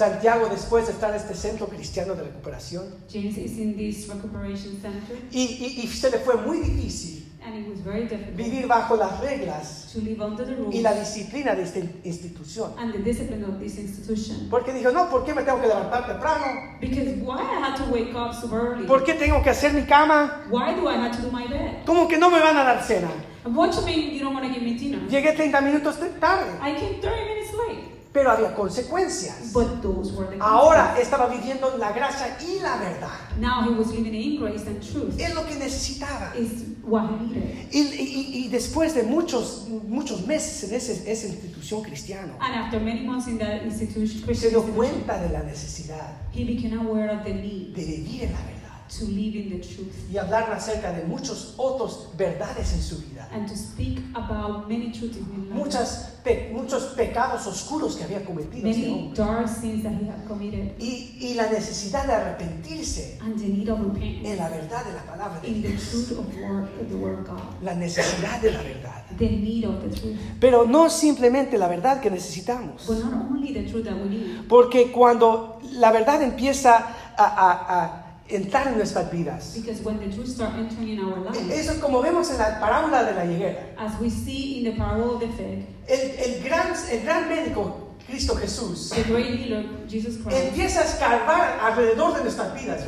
[0.00, 4.78] Santiago, después de estar en este centro cristiano de recuperación, James is in this recuperation
[4.82, 8.66] center, y, y- y se le fue muy difícil and it was very difficult vivir
[8.66, 12.72] bajo las reglas to live under the rules y la disciplina de esta institución.
[12.78, 14.48] and the discipline of this institution.
[14.50, 16.44] Porque dijo, no, ¿por qué me tengo que levantar temprano?
[16.78, 18.86] Because why I had to wake up so early?
[18.86, 20.42] ¿Por qué tengo que hacer mi cama?
[20.50, 21.86] Why do I have to do my bed?
[21.86, 23.08] ¿Cómo que no me van a dar cena?
[23.46, 25.08] And what you mean you don't want to give me dinner?
[25.08, 27.85] Llegué 30 minutos tarde, I came 30 minutes late.
[28.16, 29.52] Pero había consecuencias.
[29.52, 33.10] But those were the Ahora estaba viviendo la gracia y la verdad.
[33.38, 35.20] Now he was living in grace and truth.
[35.20, 36.32] Es lo que necesitaba.
[36.34, 37.68] Is what he needed.
[37.72, 42.80] Y, y- y después de muchos, muchos meses en ese- esa institución cristiana, And after
[42.80, 47.22] many months in that institution, se dio cuenta de la necesidad he became aware of
[47.24, 48.55] the need de vivir en la verdad
[48.88, 53.28] to live in the truth y hablar acerca de muchos otros verdades en su vida.
[53.32, 55.50] and to speak about many truths in.
[55.52, 59.16] Muchas pe- muchos pecados oscuros que había cometido este Many hombre.
[59.24, 63.68] dark sins that he had committed Y, y la necesidad de arrepentirse and the need
[63.68, 65.90] of repentance en la verdad de la palabra de in the Dios.
[65.90, 67.62] truth of, word, of the word of God.
[67.62, 69.02] La necesidad de la verdad.
[69.18, 70.16] The need of the truth.
[70.40, 72.86] Pero no simplemente la verdad que necesitamos.
[72.86, 74.48] But not only the truth that we need.
[74.48, 76.76] Porque cuando la verdad empieza
[77.16, 81.18] a, a- a entrar en nuestras vidas, Because when the truth start entering in our
[81.18, 83.74] lives, eso es como vemos en la parábola de la higuera.
[83.78, 87.94] as we see in the parable of the fig, El, el gran, el gran médico,
[88.06, 92.84] Cristo Jesús, the great healer, Jesus Christ, empieza a escarbar alrededor de nuestras vidas,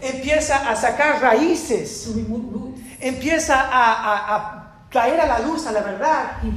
[0.00, 2.80] Empieza a sacar raíces, to remove roots.
[3.00, 6.50] empieza a, a- a traer a la luz, a la verdad, He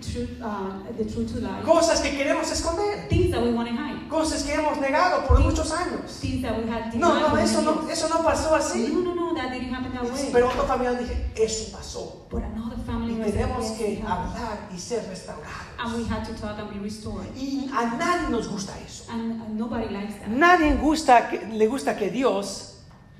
[0.00, 1.62] truth, uh, the truth to life.
[1.64, 4.08] cosas que queremos esconder, Things that we want to hide.
[4.08, 6.20] cosas que hemos negado por muchos años.
[6.20, 6.92] Things that we had.
[6.94, 7.98] No, no, eso no, years.
[7.98, 8.88] eso no pasó así.
[8.92, 10.30] No, no, no, that didn't happen that way.
[10.32, 12.26] Pero otro familiar dije, eso pasó.
[12.30, 15.68] But another family Y tenemos que hablar y ser restaurados.
[15.78, 17.26] And we had to talk and be restored.
[17.36, 19.04] Y a nadie nos gusta eso.
[19.10, 20.28] And, and nobody likes that.
[20.28, 22.66] Nadie gusta que- le gusta que Dios,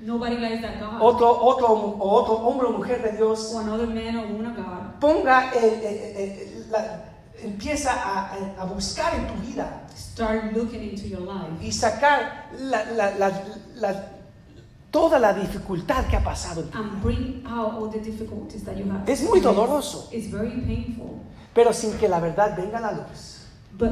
[0.03, 0.99] Nobody likes that God.
[0.99, 4.57] otro, otro, o otro hombre o mujer de Dios, or another man or woman of
[4.57, 7.05] God ponga, el- el- el- el- la-
[7.43, 7.91] empieza
[8.59, 12.83] a, buscar en tu vida start looking into your life y sacar la-
[13.79, 14.03] la-
[14.91, 16.65] toda la dificultad que ha pasado.
[16.73, 19.09] and bring out all the difficulties that you have.
[19.11, 21.19] Es muy doloroso, It's very painful.
[21.53, 23.37] pero sin que la verdad venga a la luz,
[23.77, 23.91] But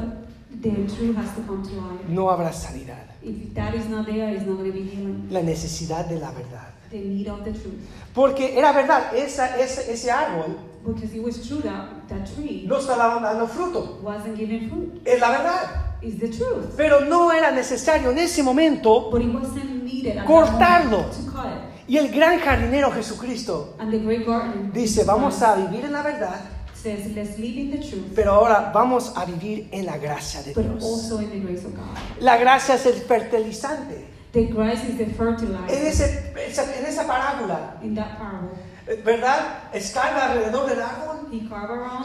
[0.62, 2.08] the truth has to come to light.
[2.10, 3.06] no habrá sanidad.
[3.24, 5.28] If that is not there, it's not going to be healing.
[5.32, 6.69] La necesidad de la verdad.
[6.92, 7.80] The need of the truth.
[8.14, 12.78] Porque era verdad, esa, ese, ese árbol Because it was true that that tree no
[12.80, 14.00] estaba dando fruto.
[14.02, 15.02] wasn't giving fruit.
[15.06, 15.86] Es la verdad.
[16.02, 16.76] The truth.
[16.78, 19.10] Pero no era necesario en ese momento.
[19.12, 21.04] But it wasn't needed at Cortarlo.
[21.12, 21.90] to cut it.
[21.90, 26.04] Y el gran jardinero Jesucristo And the great garden dice, vamos a vivir en la
[26.04, 26.40] verdad,
[26.74, 30.54] says, let's live in the truth, pero ahora vamos a vivir en la gracia de
[30.54, 30.84] but Dios.
[30.84, 31.98] also in the grace of God.
[32.22, 34.06] La gracia es el fertilizante.
[34.32, 38.50] Is the En, fertilizer ese, esa, en esa parábola, in that parable.
[38.88, 39.64] eh, ¿verdad?
[39.74, 41.10] Escarba alrededor del árbol.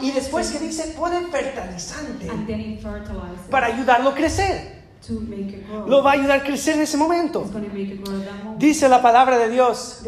[0.01, 2.83] Y después que dice, pone fertilizante and then it
[3.49, 4.75] para ayudarlo a crecer.
[5.05, 5.87] to make it grow.
[5.87, 7.45] Lo va a ayudar a crecer en ese momento.
[8.57, 10.01] Dice la palabra de Dios,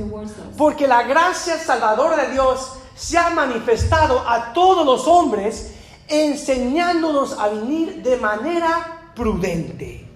[0.58, 5.74] porque la gracia salvadora de Dios se ha manifestado a todos los hombres,
[6.08, 10.07] enseñándonos a vivir de manera prudente,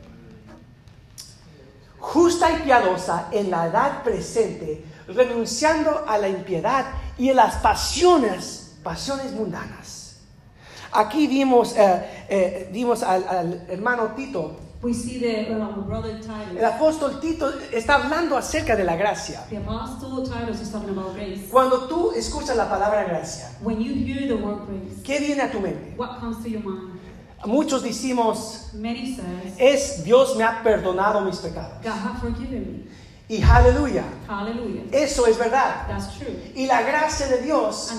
[2.01, 6.85] justa y piadosa en la edad presente, renunciando a la impiedad
[7.17, 10.17] y a las pasiones, pasiones mundanas.
[10.91, 14.57] Aquí vimos, eh, eh, vimos al, al hermano Tito.
[14.83, 15.45] we see the
[15.85, 16.63] brother El Titus.
[16.63, 19.45] apóstol Tito está hablando acerca de la gracia.
[19.49, 21.47] The apostle Titus is talking about grace.
[21.51, 25.51] Cuando tú escuchas la palabra gracia, When you hear the word grace, ¿qué viene a
[25.51, 25.93] tu mente?
[25.97, 26.90] what comes to your mind?
[27.45, 28.69] Muchos decimos,
[29.15, 31.81] says, es Dios me ha perdonado mis pecados.
[33.27, 34.83] Y aleluya, Hallelujah.
[34.91, 35.87] eso es verdad.
[35.87, 36.51] That's true.
[36.53, 37.89] Y la gracia de Dios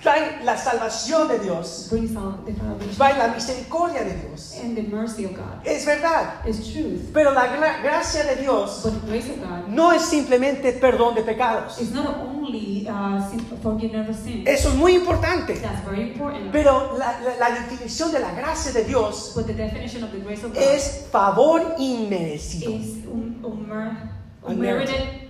[0.00, 3.18] And the grace of God trae la salvación de Dios, brings out the salvation trae
[3.18, 4.54] la misericordia de Dios.
[4.62, 5.60] and the mercy of God.
[5.66, 6.46] Es verdad.
[6.46, 7.10] It's truth.
[7.12, 11.14] Pero la gra- gracia de Dios But the grace of God no es simplemente perdón
[11.16, 11.80] de pecados.
[11.80, 14.46] is not only uh, sin- forgiveness of sin.
[14.46, 15.54] Eso es muy importante.
[15.60, 16.52] That's very important.
[16.52, 20.18] Pero la, la- la definición de la gracia de Dios But the definition of the
[20.20, 22.70] grace of God es favor inmerecido.
[22.70, 24.10] is un, unmer-
[24.44, 24.94] Unmerited.
[24.94, 25.28] unmerited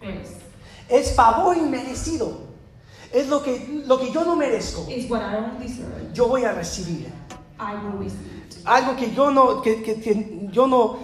[0.00, 0.36] grace.
[0.88, 2.45] Es favor inmerecido.
[3.16, 4.84] Es lo que, lo que yo no merezco.
[4.90, 6.12] It's what I don't deserve.
[6.12, 7.06] Yo voy a recibir.
[7.58, 8.62] I will receive.
[8.66, 10.98] Algo que yo no, que, que- que yo no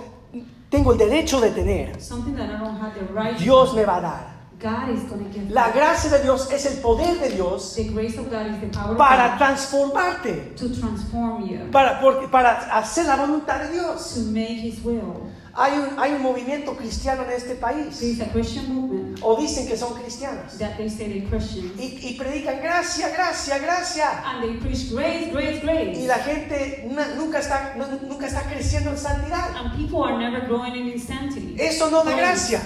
[0.69, 2.01] tengo el derecho de tener.
[2.03, 4.33] Something that I don't have the right Dios me va a dar.
[4.61, 7.85] God is going to give La gracia de Dios es el poder de Dios The
[7.85, 10.55] grace of God is the power para transformarte.
[10.57, 11.99] to transform you, Para,
[12.31, 14.15] para hacer la voluntad de Dios.
[14.15, 15.31] to make His will.
[15.55, 18.01] Hay un, hay un movimiento cristiano en este país.
[19.21, 20.59] O dicen que son cristianos.
[20.59, 21.79] that they say they're Christians.
[21.79, 24.23] Y, y predican gracia, gracia, gracia.
[24.27, 26.07] And they preach grace, grace, Y grace.
[26.07, 26.89] la gente
[27.19, 29.55] nunca está, nu- nunca está creciendo en santidad.
[29.55, 31.55] And people are never growing in insanity.
[31.59, 32.63] Eso no es la gracia.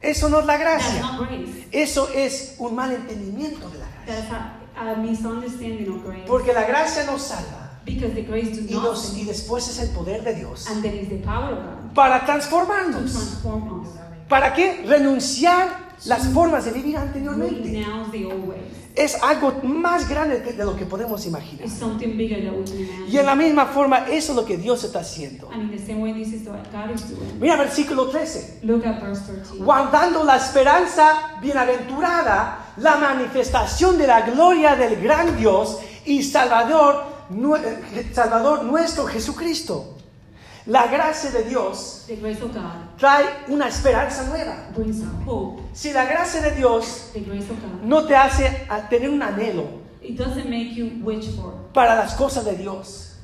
[0.00, 1.02] Eso no es la That's gracia.
[1.02, 1.66] not grace.
[1.72, 4.28] Eso es un mal entendimiento de la gracia.
[4.30, 4.32] That's
[4.78, 6.24] a, a misunderstanding of grace.
[6.26, 7.59] Porque la gracia nos salva.
[7.94, 10.66] Because the grace do Y, not nos- y después es el poder de Dios.
[10.68, 13.12] And is the power of God Para to transformarnos.
[13.12, 13.88] transform us.
[14.28, 14.84] ¿Para qué?
[14.86, 17.68] Renunciar las formas de vivir anteriormente.
[17.68, 18.60] Renounce the old ways.
[18.96, 21.64] Es algo más grande que- de lo que podemos imaginar.
[21.66, 24.56] It's something bigger that we can Y en la misma forma, eso es lo que
[24.56, 25.48] Dios está haciendo.
[25.52, 27.38] And in the same way, this is what God is doing.
[27.40, 28.58] Mira versículo 13.
[28.62, 29.58] Look at verse 13.
[29.64, 37.04] guardando la esperanza bienaventurada, la manifestación de la gloria del gran Dios y Salvador,
[38.12, 39.96] Salvador nuestro Jesucristo.
[40.66, 42.06] La gracia de Dios
[42.98, 44.68] trae una esperanza nueva.
[45.72, 47.10] Si la gracia de Dios
[47.82, 49.80] no te hace tener un anhelo
[51.72, 53.16] para las cosas de Dios,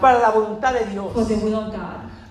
[0.00, 1.12] para la voluntad de Dios,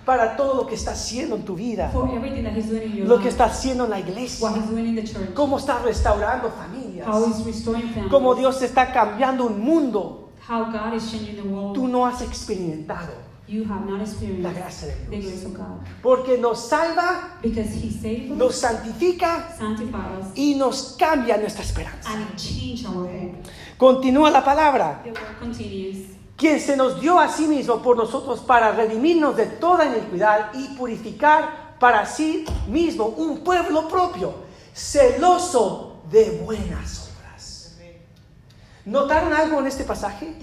[0.04, 4.00] para todo lo que está haciendo en tu vida, lo que está haciendo en la
[4.00, 4.50] iglesia,
[5.34, 6.83] cómo está restaurando familias.
[7.06, 8.10] How He's restoring families.
[8.10, 10.30] Cómo Dios está cambiando un mundo.
[10.48, 11.74] How God is changing the world.
[11.74, 13.12] Tú no has experimentado
[13.46, 15.24] You have not la experienced gracia de the Dios.
[15.32, 15.86] grace of God.
[16.02, 19.48] Porque nos salva, Because He us, nos santifica
[20.18, 22.10] us, y nos cambia nuestra esperanza.
[22.10, 23.34] our.
[23.76, 25.02] Continúa la palabra.
[25.04, 26.14] The word.
[26.36, 30.74] Quien se nos dio a sí mismo por nosotros para redimirnos de toda iniquidad y
[30.76, 34.34] purificar para sí mismo un pueblo propio,
[34.72, 37.76] celoso de buenas obras.
[38.84, 40.34] ¿Notaron algo en este pasaje?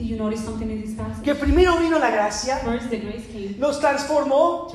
[1.24, 2.62] Que primero vino la gracia,
[3.59, 4.68] nos transformó,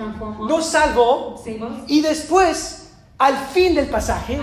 [0.48, 1.42] nos salvó
[1.88, 4.38] y después, al fin del pasaje,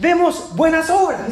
[0.00, 1.28] vemos buenas obras.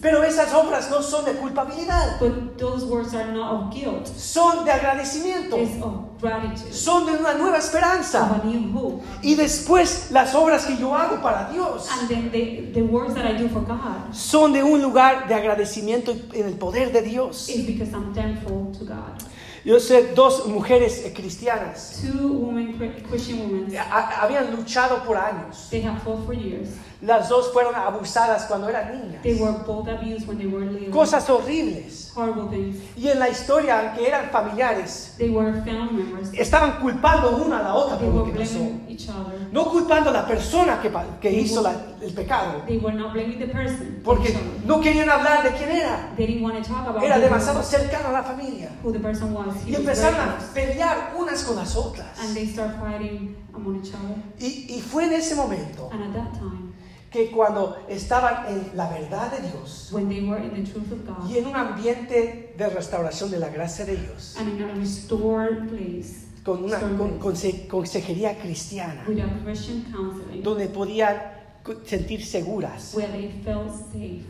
[0.00, 4.64] Pero esas obras no son de culpabilidad, But those words are not of guilt, son
[4.64, 8.22] de agradecimiento, it's of gratitude, son de una nueva esperanza.
[8.30, 9.02] of a new hope.
[9.22, 13.26] Y después las obras que yo hago para Dios And then the, the works that
[13.26, 17.48] I do for God son de un lugar de agradecimiento en el poder de Dios.
[17.66, 19.22] because I'm thankful to God.
[19.64, 25.16] Yo sé dos mujeres eh, cristianas, Two women, Chri- Christian women, ha- habían luchado por
[25.16, 25.68] años.
[25.70, 26.68] they have fought for years.
[27.00, 29.22] Las dos fueron abusadas cuando eran niñas.
[29.22, 30.90] They were both abused when they were little.
[30.90, 32.10] Cosas horribles.
[32.16, 32.76] Horrible things.
[32.96, 36.30] Y en la historia, aunque eran familiares, They were family members.
[36.34, 38.58] estaban culpando una a la otra They por lo were que pasó.
[38.88, 39.38] each other.
[39.52, 40.90] No culpando a la persona que,
[41.20, 44.00] que hizo la- el pecado, They were not blaming the person.
[44.04, 46.12] porque no querían hablar de quién era.
[46.16, 48.70] They didn't want to talk about Era demasiado cercano a la familia.
[48.82, 49.54] who the person was.
[49.64, 50.16] He Y was empezaron
[50.52, 52.18] very a pelear unas con las otras.
[52.20, 54.16] And they start fighting among each other.
[54.40, 56.67] Y, y fue en ese momento And at that time,
[57.10, 61.06] que cuando estaban en la verdad de Dios when they were in the truth of
[61.06, 64.74] God y en un ambiente de restauración de la gracia de Dios, and in a
[64.74, 71.16] restored place con una con- conse- consejería cristiana, with a Christian counseling, donde podían
[71.84, 74.24] sentir seguras where they felt safe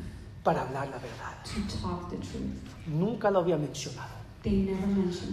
[0.45, 1.35] para hablar la verdad.
[1.45, 2.87] to talk the truth.
[2.87, 4.18] Nunca lo había mencionado.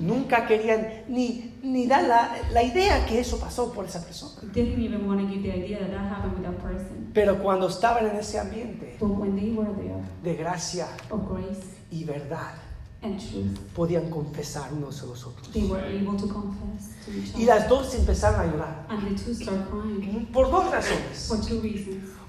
[0.01, 4.51] Nunca querían ni, ni dar la, la idea que eso pasó por esa persona.
[4.53, 7.11] Didn't even want to give the idea that that happened with that person.
[7.13, 10.87] Pero cuando estaban en ese ambiente But when they were there, de gracia
[11.91, 12.55] y verdad,
[13.75, 15.55] podían confesar unos a los otros.
[15.55, 17.45] Y other.
[17.45, 18.87] las dos empezaron a llorar.
[20.33, 21.31] Por dos razones.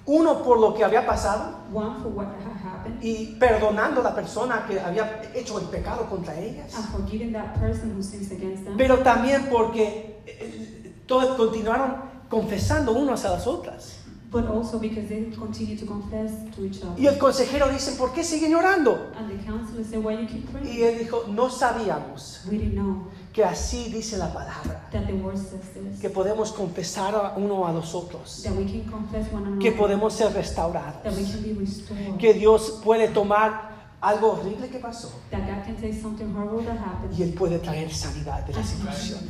[0.06, 2.26] Uno, por lo que había pasado One, for what
[2.64, 6.72] happened, y perdonando a la persona que había hecho el pecado contra ellas.
[6.76, 8.76] and forgiving that person who sins against them.
[8.76, 11.96] Pero también porque eh, todos continuaron
[12.28, 13.95] confesando unos a las otras.
[14.30, 17.00] But also because they continue to confess to each other.
[17.00, 19.12] Y el consejero dice, ¿por qué siguen llorando?
[19.16, 20.82] And the counselor said, Why you keep Y praying?
[20.84, 25.36] él dijo, no sabíamos We didn't know que así dice la palabra, that the word
[25.36, 26.00] says this.
[26.00, 29.58] que podemos confesar a uno a los otros, That we can confess one another.
[29.60, 32.16] que podemos ser restaurados, That we can be restored.
[32.18, 36.78] que Dios puede tomar algo horrible que pasó that God can take something horrible that
[36.78, 39.20] happened y Él puede traer sanidad de la situación.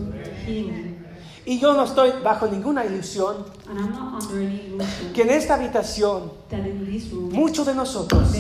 [1.47, 3.36] Y yo no estoy bajo ninguna ilusión.
[5.14, 8.32] Que en esta habitación that in this room, muchos de nosotros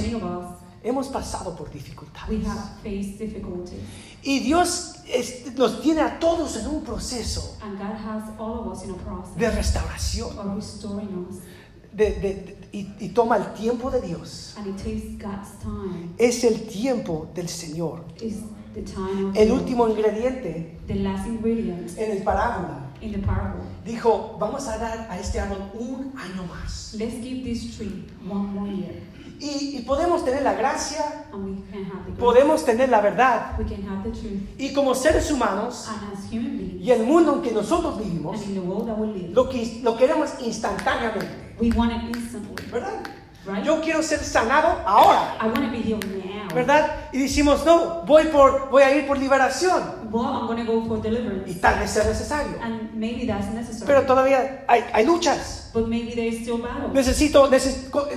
[0.82, 2.28] hemos pasado por dificultades.
[4.24, 8.76] Y Dios es- nos tiene a todos en un proceso And God has all of
[8.76, 10.36] us in a process de restauración.
[11.92, 14.54] de- de- de- y, y toma el tiempo de Dios.
[16.18, 18.04] Es el tiempo del Señor.
[19.34, 23.64] El último ingrediente the last ingredient en el parábola in the parable.
[23.84, 26.94] dijo, vamos a dar a este árbol un año más.
[26.98, 29.02] Let's give this tree one more year.
[29.38, 32.20] Y, y podemos tener la gracia, And we can have the grace.
[32.20, 33.58] podemos tener la verdad.
[34.58, 35.88] Y como seres humanos
[36.30, 41.54] beings, y el mundo en que nosotros vivimos, live, lo, que, lo queremos instantáneamente.
[41.60, 42.64] we want it instantly.
[42.70, 43.02] ¿Verdad?
[43.46, 43.64] Right?
[43.64, 45.36] Yo quiero ser sanado ahora.
[45.40, 46.25] I want to be.
[46.54, 47.08] ¿Verdad?
[47.12, 49.82] Y decimos, no, voy, por, voy a ir por liberación.
[50.10, 51.50] Well, I'm to go for deliverance.
[51.50, 52.56] Y tal vez sea necesario.
[52.62, 53.86] And maybe that's necessary.
[53.86, 55.66] Pero todavía hay, hay luchas.
[55.76, 56.88] but maybe there is still battle.
[56.94, 58.08] Necesito, necesito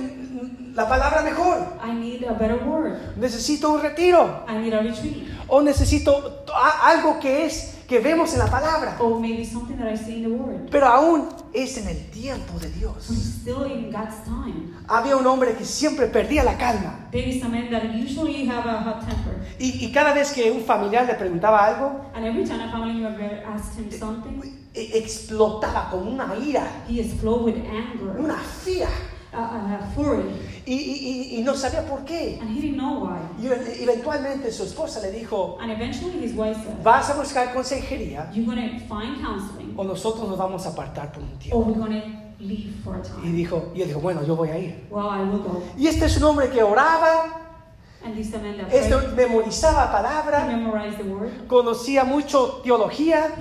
[0.74, 1.58] la palabra mejor.
[1.82, 2.98] I need a better word.
[3.16, 4.44] Necesito un retiro.
[4.48, 5.28] I need a retreat.
[5.48, 6.44] O necesito
[6.82, 8.96] algo que es que vemos en la palabra.
[9.00, 10.70] Or maybe something that I see in the word.
[10.70, 13.10] Pero aún es en el tiempo de Dios.
[13.10, 14.70] It's still in God's time.
[14.86, 17.08] Había un hombre que siempre perdía la calma.
[17.10, 19.34] There is a man that usually have a hot temper.
[19.58, 22.94] Y, y cada vez que un familiar le preguntaba algo, And every time a family
[22.94, 24.40] member asked him something,
[24.72, 28.88] e- explotaba con una ira, he exploded with anger, una fía.
[30.66, 32.38] Y, y- y- y no sabía por qué.
[32.40, 33.18] And he didn't know why.
[33.40, 33.46] Y
[33.82, 39.20] eventualmente su esposa le dijo, And eventually his wife said, vas a buscar consejería find
[39.22, 41.58] counseling, o nosotros nos vamos a apartar por un tiempo.
[42.40, 43.32] leave for a Y time.
[43.32, 44.86] dijo, y él dijo, bueno, yo voy a ir.
[44.90, 45.62] Well, I will go.
[45.76, 47.36] Y este es un hombre que oraba,
[48.72, 50.48] este memorizaba palabra,
[51.46, 53.34] conocía mucho teología,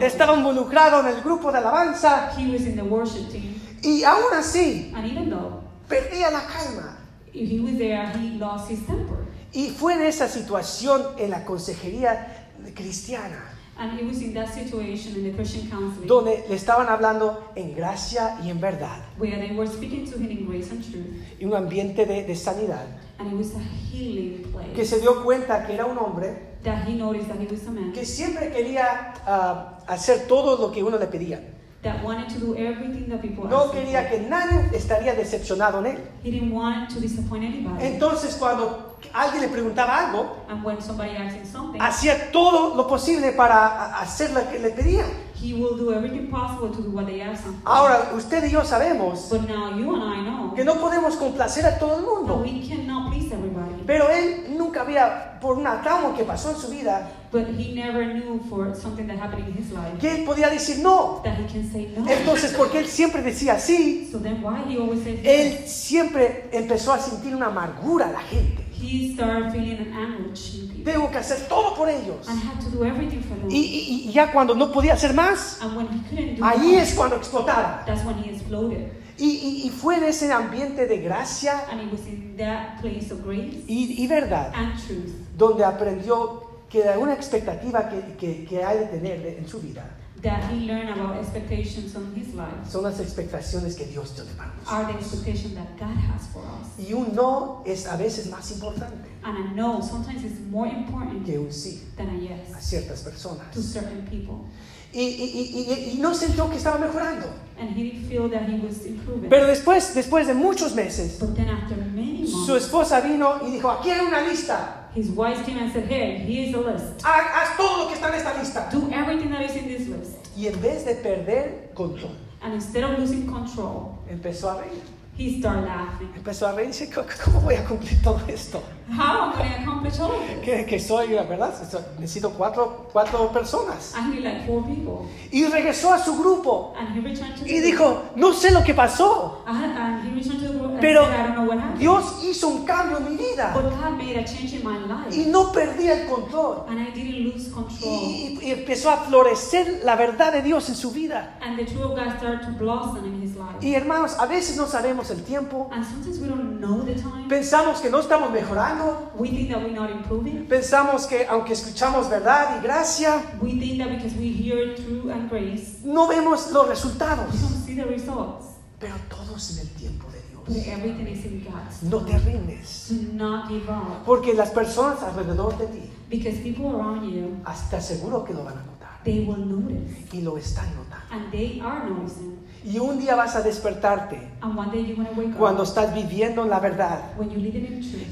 [0.00, 3.51] estaba involucrado en el grupo de alabanza He was in the worship team.
[3.82, 6.98] Y aún así And even though perdía la calma.
[7.32, 9.26] if he was there, he lost his temper.
[9.52, 15.16] Y fue en esa situación en la consejería cristiana, And he was in that situation
[15.16, 19.54] in the Christian counseling donde le estaban hablando en gracia y en verdad, where they
[19.56, 21.06] were speaking to him in grace and truth.
[21.40, 22.84] y un ambiente de, de sanidad,
[23.18, 24.74] And it was a healing place.
[24.74, 27.70] que se dio cuenta que era un hombre that he noticed that he was a
[27.70, 31.40] man que siempre quería ah, hacer todo lo que uno le pedía.
[31.82, 35.86] That wanted to do everything that people No asked quería que nadie estaría decepcionado en
[35.86, 35.98] él.
[36.22, 37.84] He didn't want to disappoint anybody.
[37.84, 42.86] Entonces cuando alguien le preguntaba algo, and when somebody asked him something, hacía todo lo
[42.86, 45.04] posible para hacer lo que le pedía.
[45.34, 47.60] he will do everything possible to do what they ask him.
[47.64, 51.66] Ahora, usted y yo sabemos But now you and I know que no podemos complacer
[51.66, 52.36] a todo el that mundo.
[52.42, 53.82] we cannot please everybody.
[53.86, 58.04] Pero él nunca había, por una trauma que pasó en su vida, But he never
[58.04, 61.22] knew for something that happened in his life que él podía decir no.
[61.24, 62.06] that he can say no.
[62.06, 65.70] Entonces, porque él siempre decía sí, so then why he always says él yes?
[65.72, 68.62] siempre empezó a sentir una amargura a la gente.
[68.72, 72.28] He started feeling an anguish in people Tengo que hacer todo por ellos.
[72.28, 73.48] and had to do everything for them.
[73.48, 76.74] Y, y- y ya cuando no podía hacer más, and when he couldn't do ahí
[76.74, 77.84] es cuando explotaba.
[77.86, 78.90] that's when he exploded.
[79.18, 83.12] Y, y- y fue en ese ambiente de gracia And it was in that place
[83.12, 86.41] of grace y, y verdad and truth donde aprendió
[86.72, 89.84] que alguna expectativa que, que, que hay de tener de- en su vida
[90.22, 94.50] that he learned about expectations on his life son las expectaciones que Dios tiene para
[94.66, 95.02] are the nosotros.
[95.26, 96.68] expectations that God has for us.
[96.78, 101.24] Y un no es a veces más importante And I know sometimes it's more important
[101.26, 103.50] que un sí than a a yes ciertas personas.
[103.52, 104.46] to certain people.
[104.92, 107.26] Y, y, y, y- y no sintió que estaba mejorando.
[107.58, 109.30] And he didn't feel that he was improving.
[109.30, 114.00] Pero después, después de muchos meses, many su months, esposa vino y dijo, aquí hay
[114.06, 114.78] una lista.
[114.94, 117.02] his wife came and said, Here, here's a list.
[117.04, 118.68] Haz, haz todo lo que está en esta lista.
[118.70, 120.16] Do everything that is in this list.
[120.36, 122.12] Y en vez de perder control,
[122.42, 124.82] And instead of losing control, empezó a reír.
[125.16, 126.10] He started laughing.
[126.16, 128.62] Empezó a reír y dice, "¿Cómo- ¿cómo voy a cumplir todo esto?
[128.90, 130.38] How am I going to accomplish all of this?
[130.44, 131.52] Que, que soy, la verdad,
[131.98, 133.94] necesito cuatro, cuatro personas.
[133.96, 135.08] I need like four people.
[135.30, 138.62] Y regresó a su grupo And he returned to the y dijo, no sé lo
[138.64, 141.34] que pasó, I had- and he returned to the group and pero said, I don't
[141.36, 141.78] know what happened.
[141.78, 145.14] Dios hizo un cambio en mi vida But God made a change in my life.
[145.14, 146.64] y no perdí el control.
[146.68, 147.92] and I didn't lose control.
[148.02, 151.38] Y, y empezó a florecer la verdad de Dios en su vida.
[151.40, 153.56] and the truth of God started to blossom in his life.
[153.62, 157.28] Y hermanos, a veces no sabemos el tiempo, and sometimes we don't know the time.
[157.28, 160.46] pensamos que no estamos mejorando, we think that we're not improving.
[160.48, 165.28] pensamos que aunque escuchamos verdad y gracia, We think that because we hear truth and
[165.30, 167.26] grace, no vemos los we resultados.
[167.40, 168.46] don't see the results.
[168.78, 171.82] Pero todo es en el tiempo de Dios.
[171.82, 172.86] No te rindes.
[172.90, 174.04] Do not give up.
[174.04, 178.58] Porque las personas alrededor de ti, Because people around you, hasta seguro que lo van
[178.58, 179.00] a notar.
[179.04, 180.08] they will notice.
[180.12, 181.06] Y lo están notando.
[181.12, 182.38] And they are noticing.
[182.64, 185.92] Y un día vas a despertarte And one day you're going to wake cuando estás
[185.94, 187.00] viviendo en la verdad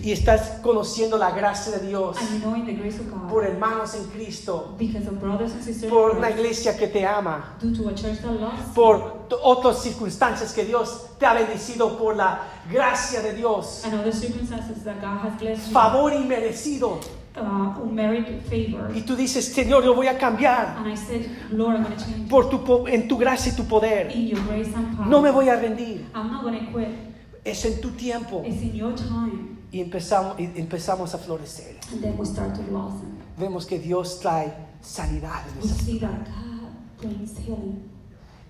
[0.02, 2.16] y estás conociendo la gracia de Dios
[3.28, 7.06] por hermanos en Cristo, because of brothers and sisters in por una iglesia que te
[7.06, 7.56] ama,
[8.74, 12.40] por otras circunstancias que Dios te ha bendecido por la
[12.70, 16.98] gracia de Dios, and other circumstances that God has blessed you, favor inmerecido.
[17.36, 17.74] uh,
[18.48, 18.90] favor.
[18.94, 22.04] Y tú dices, Señor, yo voy a cambiar And I said, Lord, I'm going to
[22.04, 24.10] change por tu, en tu gracia y tu poder.
[24.14, 24.36] in
[25.06, 26.06] No me voy a rendir.
[26.14, 26.88] I'm not going to quit.
[27.44, 28.42] Es en tu tiempo.
[28.46, 29.56] It's in your time.
[29.72, 31.76] Y empezamos, y empezamos a florecer.
[33.38, 35.42] Vemos que Dios trae sanidad.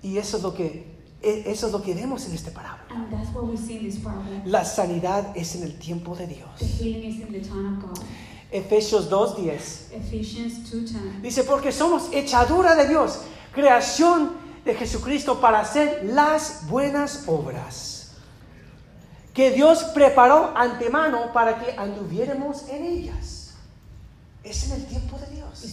[0.03, 2.87] Y eso es lo que e- eso es lo que vemos en este parábola.
[2.91, 4.41] And that's what we see in this parable.
[4.47, 6.49] La sanidad es en el tiempo de Dios.
[6.59, 7.99] healing is in the time of God.
[8.51, 11.21] Efesios 2:10 Ephesians 2.10.
[11.23, 13.21] dice, porque somos hechadura de Dios,
[13.53, 14.31] creación
[14.65, 18.01] de Jesucristo para hacer las buenas obras
[19.35, 23.55] que Dios preparó antemano para que anduviéramos en ellas.
[24.43, 25.65] Es en el tiempo de Dios.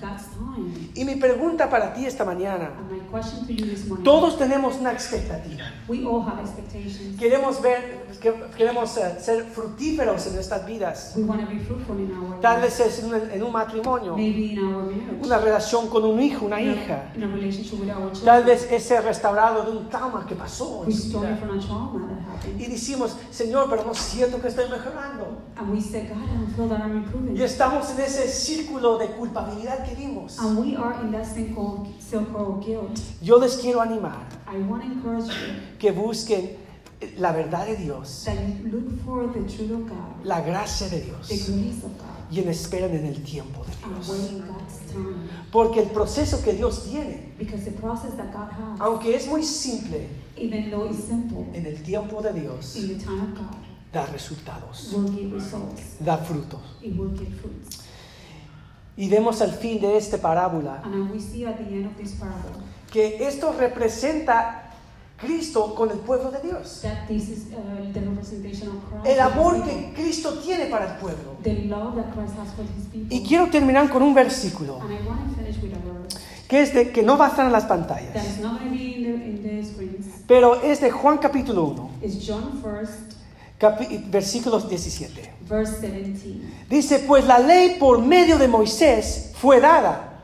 [0.00, 0.90] God's time.
[0.94, 4.04] Y mi pregunta para ti esta mañana, And my question to you this morning.
[4.04, 5.64] todos tenemos una expectativa.
[5.88, 7.18] We all have expectations.
[7.18, 11.12] Queremos ver, que- queremos eh, ser fructíferos en nuestras vidas.
[11.16, 14.16] We want to be fruitful in our Tal vez es en un, en un matrimonio,
[14.16, 15.24] Maybe in our marriage.
[15.24, 17.10] una relación con un hijo, una in, hija.
[17.12, 18.24] a, in a relationship with our children.
[18.24, 20.84] Tal vez es ser restaurado de un trauma que pasó.
[20.86, 21.36] en su Restored vida.
[21.38, 22.60] from a trauma that happened.
[22.60, 25.42] Y decimos, Señor, pero no siento que estoy mejorando.
[25.56, 27.36] And we God, I don't feel that I'm improving.
[27.36, 31.26] Y estamos en ese círculo de culpabilidad And we are in that
[32.34, 33.00] of guilt.
[33.22, 36.56] Yo les quiero animar I want to encourage you que busquen
[37.18, 41.00] la verdad de Dios, that you look for the truth of God, la gracia de
[41.00, 44.08] the Dios grace of God, y en esperen en el tiempo de and Dios.
[44.08, 45.28] wait in God's time.
[45.52, 49.42] Porque el proceso que Dios tiene, Because the process that God has, aunque es muy
[49.42, 53.56] simple, even though it's simple, en el tiempo de Dios in the time of God,
[53.92, 55.96] da resultados, will give results.
[56.00, 56.60] da frutos.
[56.82, 57.82] It will give fruits.
[58.96, 62.12] Y vemos al fin de esta parábola And we see at the end of this
[62.12, 64.70] parable que esto representa
[65.16, 66.80] Cristo con el pueblo de Dios.
[66.82, 69.06] that this is uh, the representation of Christ.
[69.06, 71.36] El amor que Cristo tiene para el pueblo.
[71.42, 73.16] The love that Christ has for his people.
[73.16, 75.94] Y quiero terminar con un versículo And I want to finish with a verse
[76.48, 78.72] que es de que no va a estar en las that pantallas, is not in
[78.72, 79.54] the, in the
[80.26, 83.13] pero es de Juan capítulo 1, It's John 1st,
[84.08, 85.32] versículos 17.
[85.48, 86.40] verse 17.
[86.68, 90.20] Dice, pues la ley por medio de Moisés fue dada,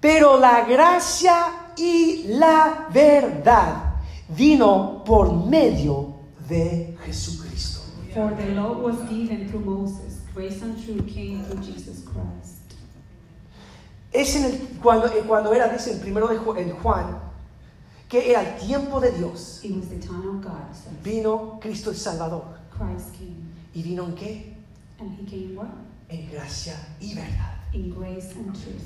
[0.00, 3.94] pero la gracia y la verdad
[4.28, 6.14] vino por medio
[6.48, 7.80] de Jesucristo.
[8.14, 12.74] For the law was given through Moses, grace and truth came through Jesus Christ.
[14.12, 17.18] Es en el, cuando, eh, cuando era, dice en primero de Ju- en Juan,
[18.08, 20.72] que era el tiempo de Dios, It was the time of God.
[20.72, 22.44] So vino Cristo el Salvador.
[22.76, 23.36] Christ came.
[23.74, 24.54] ¿Y vino en qué?
[25.00, 25.68] And he came what?
[26.08, 27.54] En gracia y verdad.
[27.72, 28.82] In grace and truth.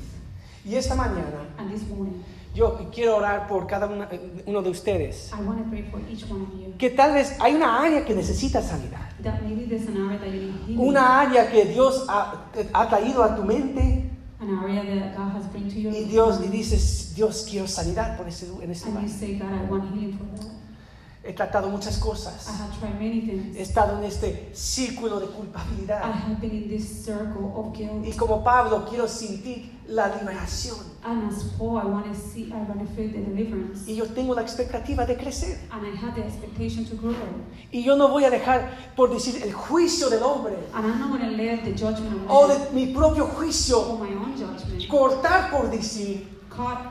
[0.65, 2.23] Y esta mañana And this morning,
[2.55, 6.01] yo quiero orar por cada una- eh, uno de ustedes, I want to pray for
[6.11, 6.75] each one of you.
[6.79, 9.09] que tal vez hay una área que necesita sanidad.
[9.23, 10.81] That maybe there's an area that you need healing.
[10.89, 14.11] Una área que Dios ha, ha traído a tu mente
[14.41, 18.29] an area that God has to your y Dios y dices, Dios quiero sanidad por
[18.29, 19.03] ese, en and lugar.
[19.03, 20.58] you say, God, I want healing for that.
[21.29, 22.47] He tratado muchas I cosas.
[22.49, 23.57] have tried many He things.
[23.59, 26.01] estado en este círculo de I culpabilidad.
[26.03, 28.17] have been in this circle of Y guilt.
[28.17, 30.79] como Pablo, quiero sentir la liberación.
[31.05, 33.87] And as Paul, I want to see, I want to feel the deliverance.
[33.87, 35.59] Y yo tengo la expectativa de crecer.
[35.71, 37.15] And I had the expectation to grow.
[37.71, 41.11] Y yo no voy a dejar, por decir, el juicio del hombre And I'm not
[41.11, 44.89] going to let the judgment of o de mi propio or juicio my own judgment
[44.89, 46.91] cortar, por decir, caught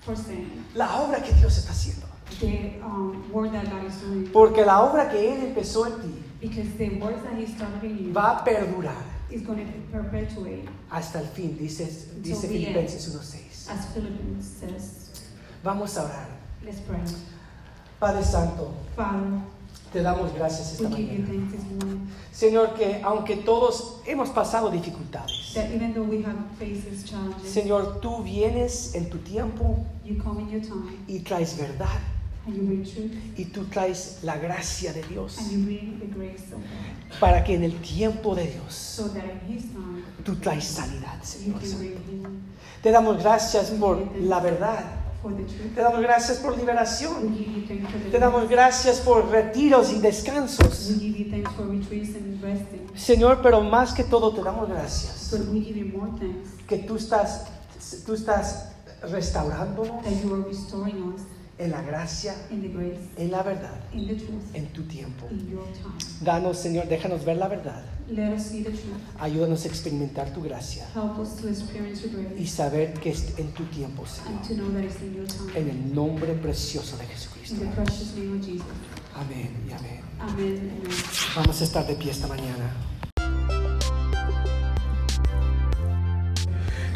[0.00, 2.06] for saying la obra que Dios está haciendo.
[2.40, 4.30] The um, work that God is doing.
[4.32, 8.06] Porque la obra que Él empezó en ti Because the work that He started in
[8.06, 12.34] you va a perdurar is going to perpetuate, hasta el fin, dice, the.
[12.34, 13.70] Filipenses 1.6.
[13.70, 15.10] as Philippians says.
[15.62, 16.28] Vamos a orar.
[16.64, 17.00] Let's pray.
[17.98, 19.40] Padre Santo, Father,
[19.92, 21.26] te damos gracias esta mañana.
[22.32, 25.56] Señor, que aunque todos hemos pasado dificultades,
[27.44, 32.13] Señor, tú vienes en tu tiempo you come in your time y traes verdad
[32.46, 35.38] y tú traes la gracia de Dios.
[35.38, 37.18] And you bring the grace of God.
[37.20, 39.00] Para que en el tiempo de Dios
[40.24, 41.60] tú traes sanidad, Señor.
[42.82, 44.84] Te damos gracias por la verdad.
[45.74, 47.34] Te damos gracias por liberación.
[48.10, 50.92] Te damos gracias por retiros y descansos.
[52.94, 55.34] Señor, pero más que todo te damos gracias.
[56.68, 57.46] Que tú estás,
[58.04, 58.68] tú estás
[59.10, 60.04] restaurándonos
[61.64, 65.26] en la gracia, in the grace, en la verdad, in the truth, en tu tiempo.
[65.30, 65.94] in your time.
[66.20, 67.84] Danos, Señor, déjanos ver la verdad.
[68.08, 69.00] Let us see the truth.
[69.18, 73.50] Ayúdanos a experimentar tu gracia Help us to experience your y saber que es en
[73.52, 74.56] tu tiempo, and to Señor.
[74.68, 75.52] know that it's in your time.
[75.56, 77.56] En el nombre precioso de In Jesucristo.
[77.60, 78.66] the precious name of Jesus.
[79.14, 80.00] Amén y amén.
[80.20, 80.70] Amen.
[80.82, 80.82] Amen.
[81.36, 82.72] Vamos a estar de pie esta mañana.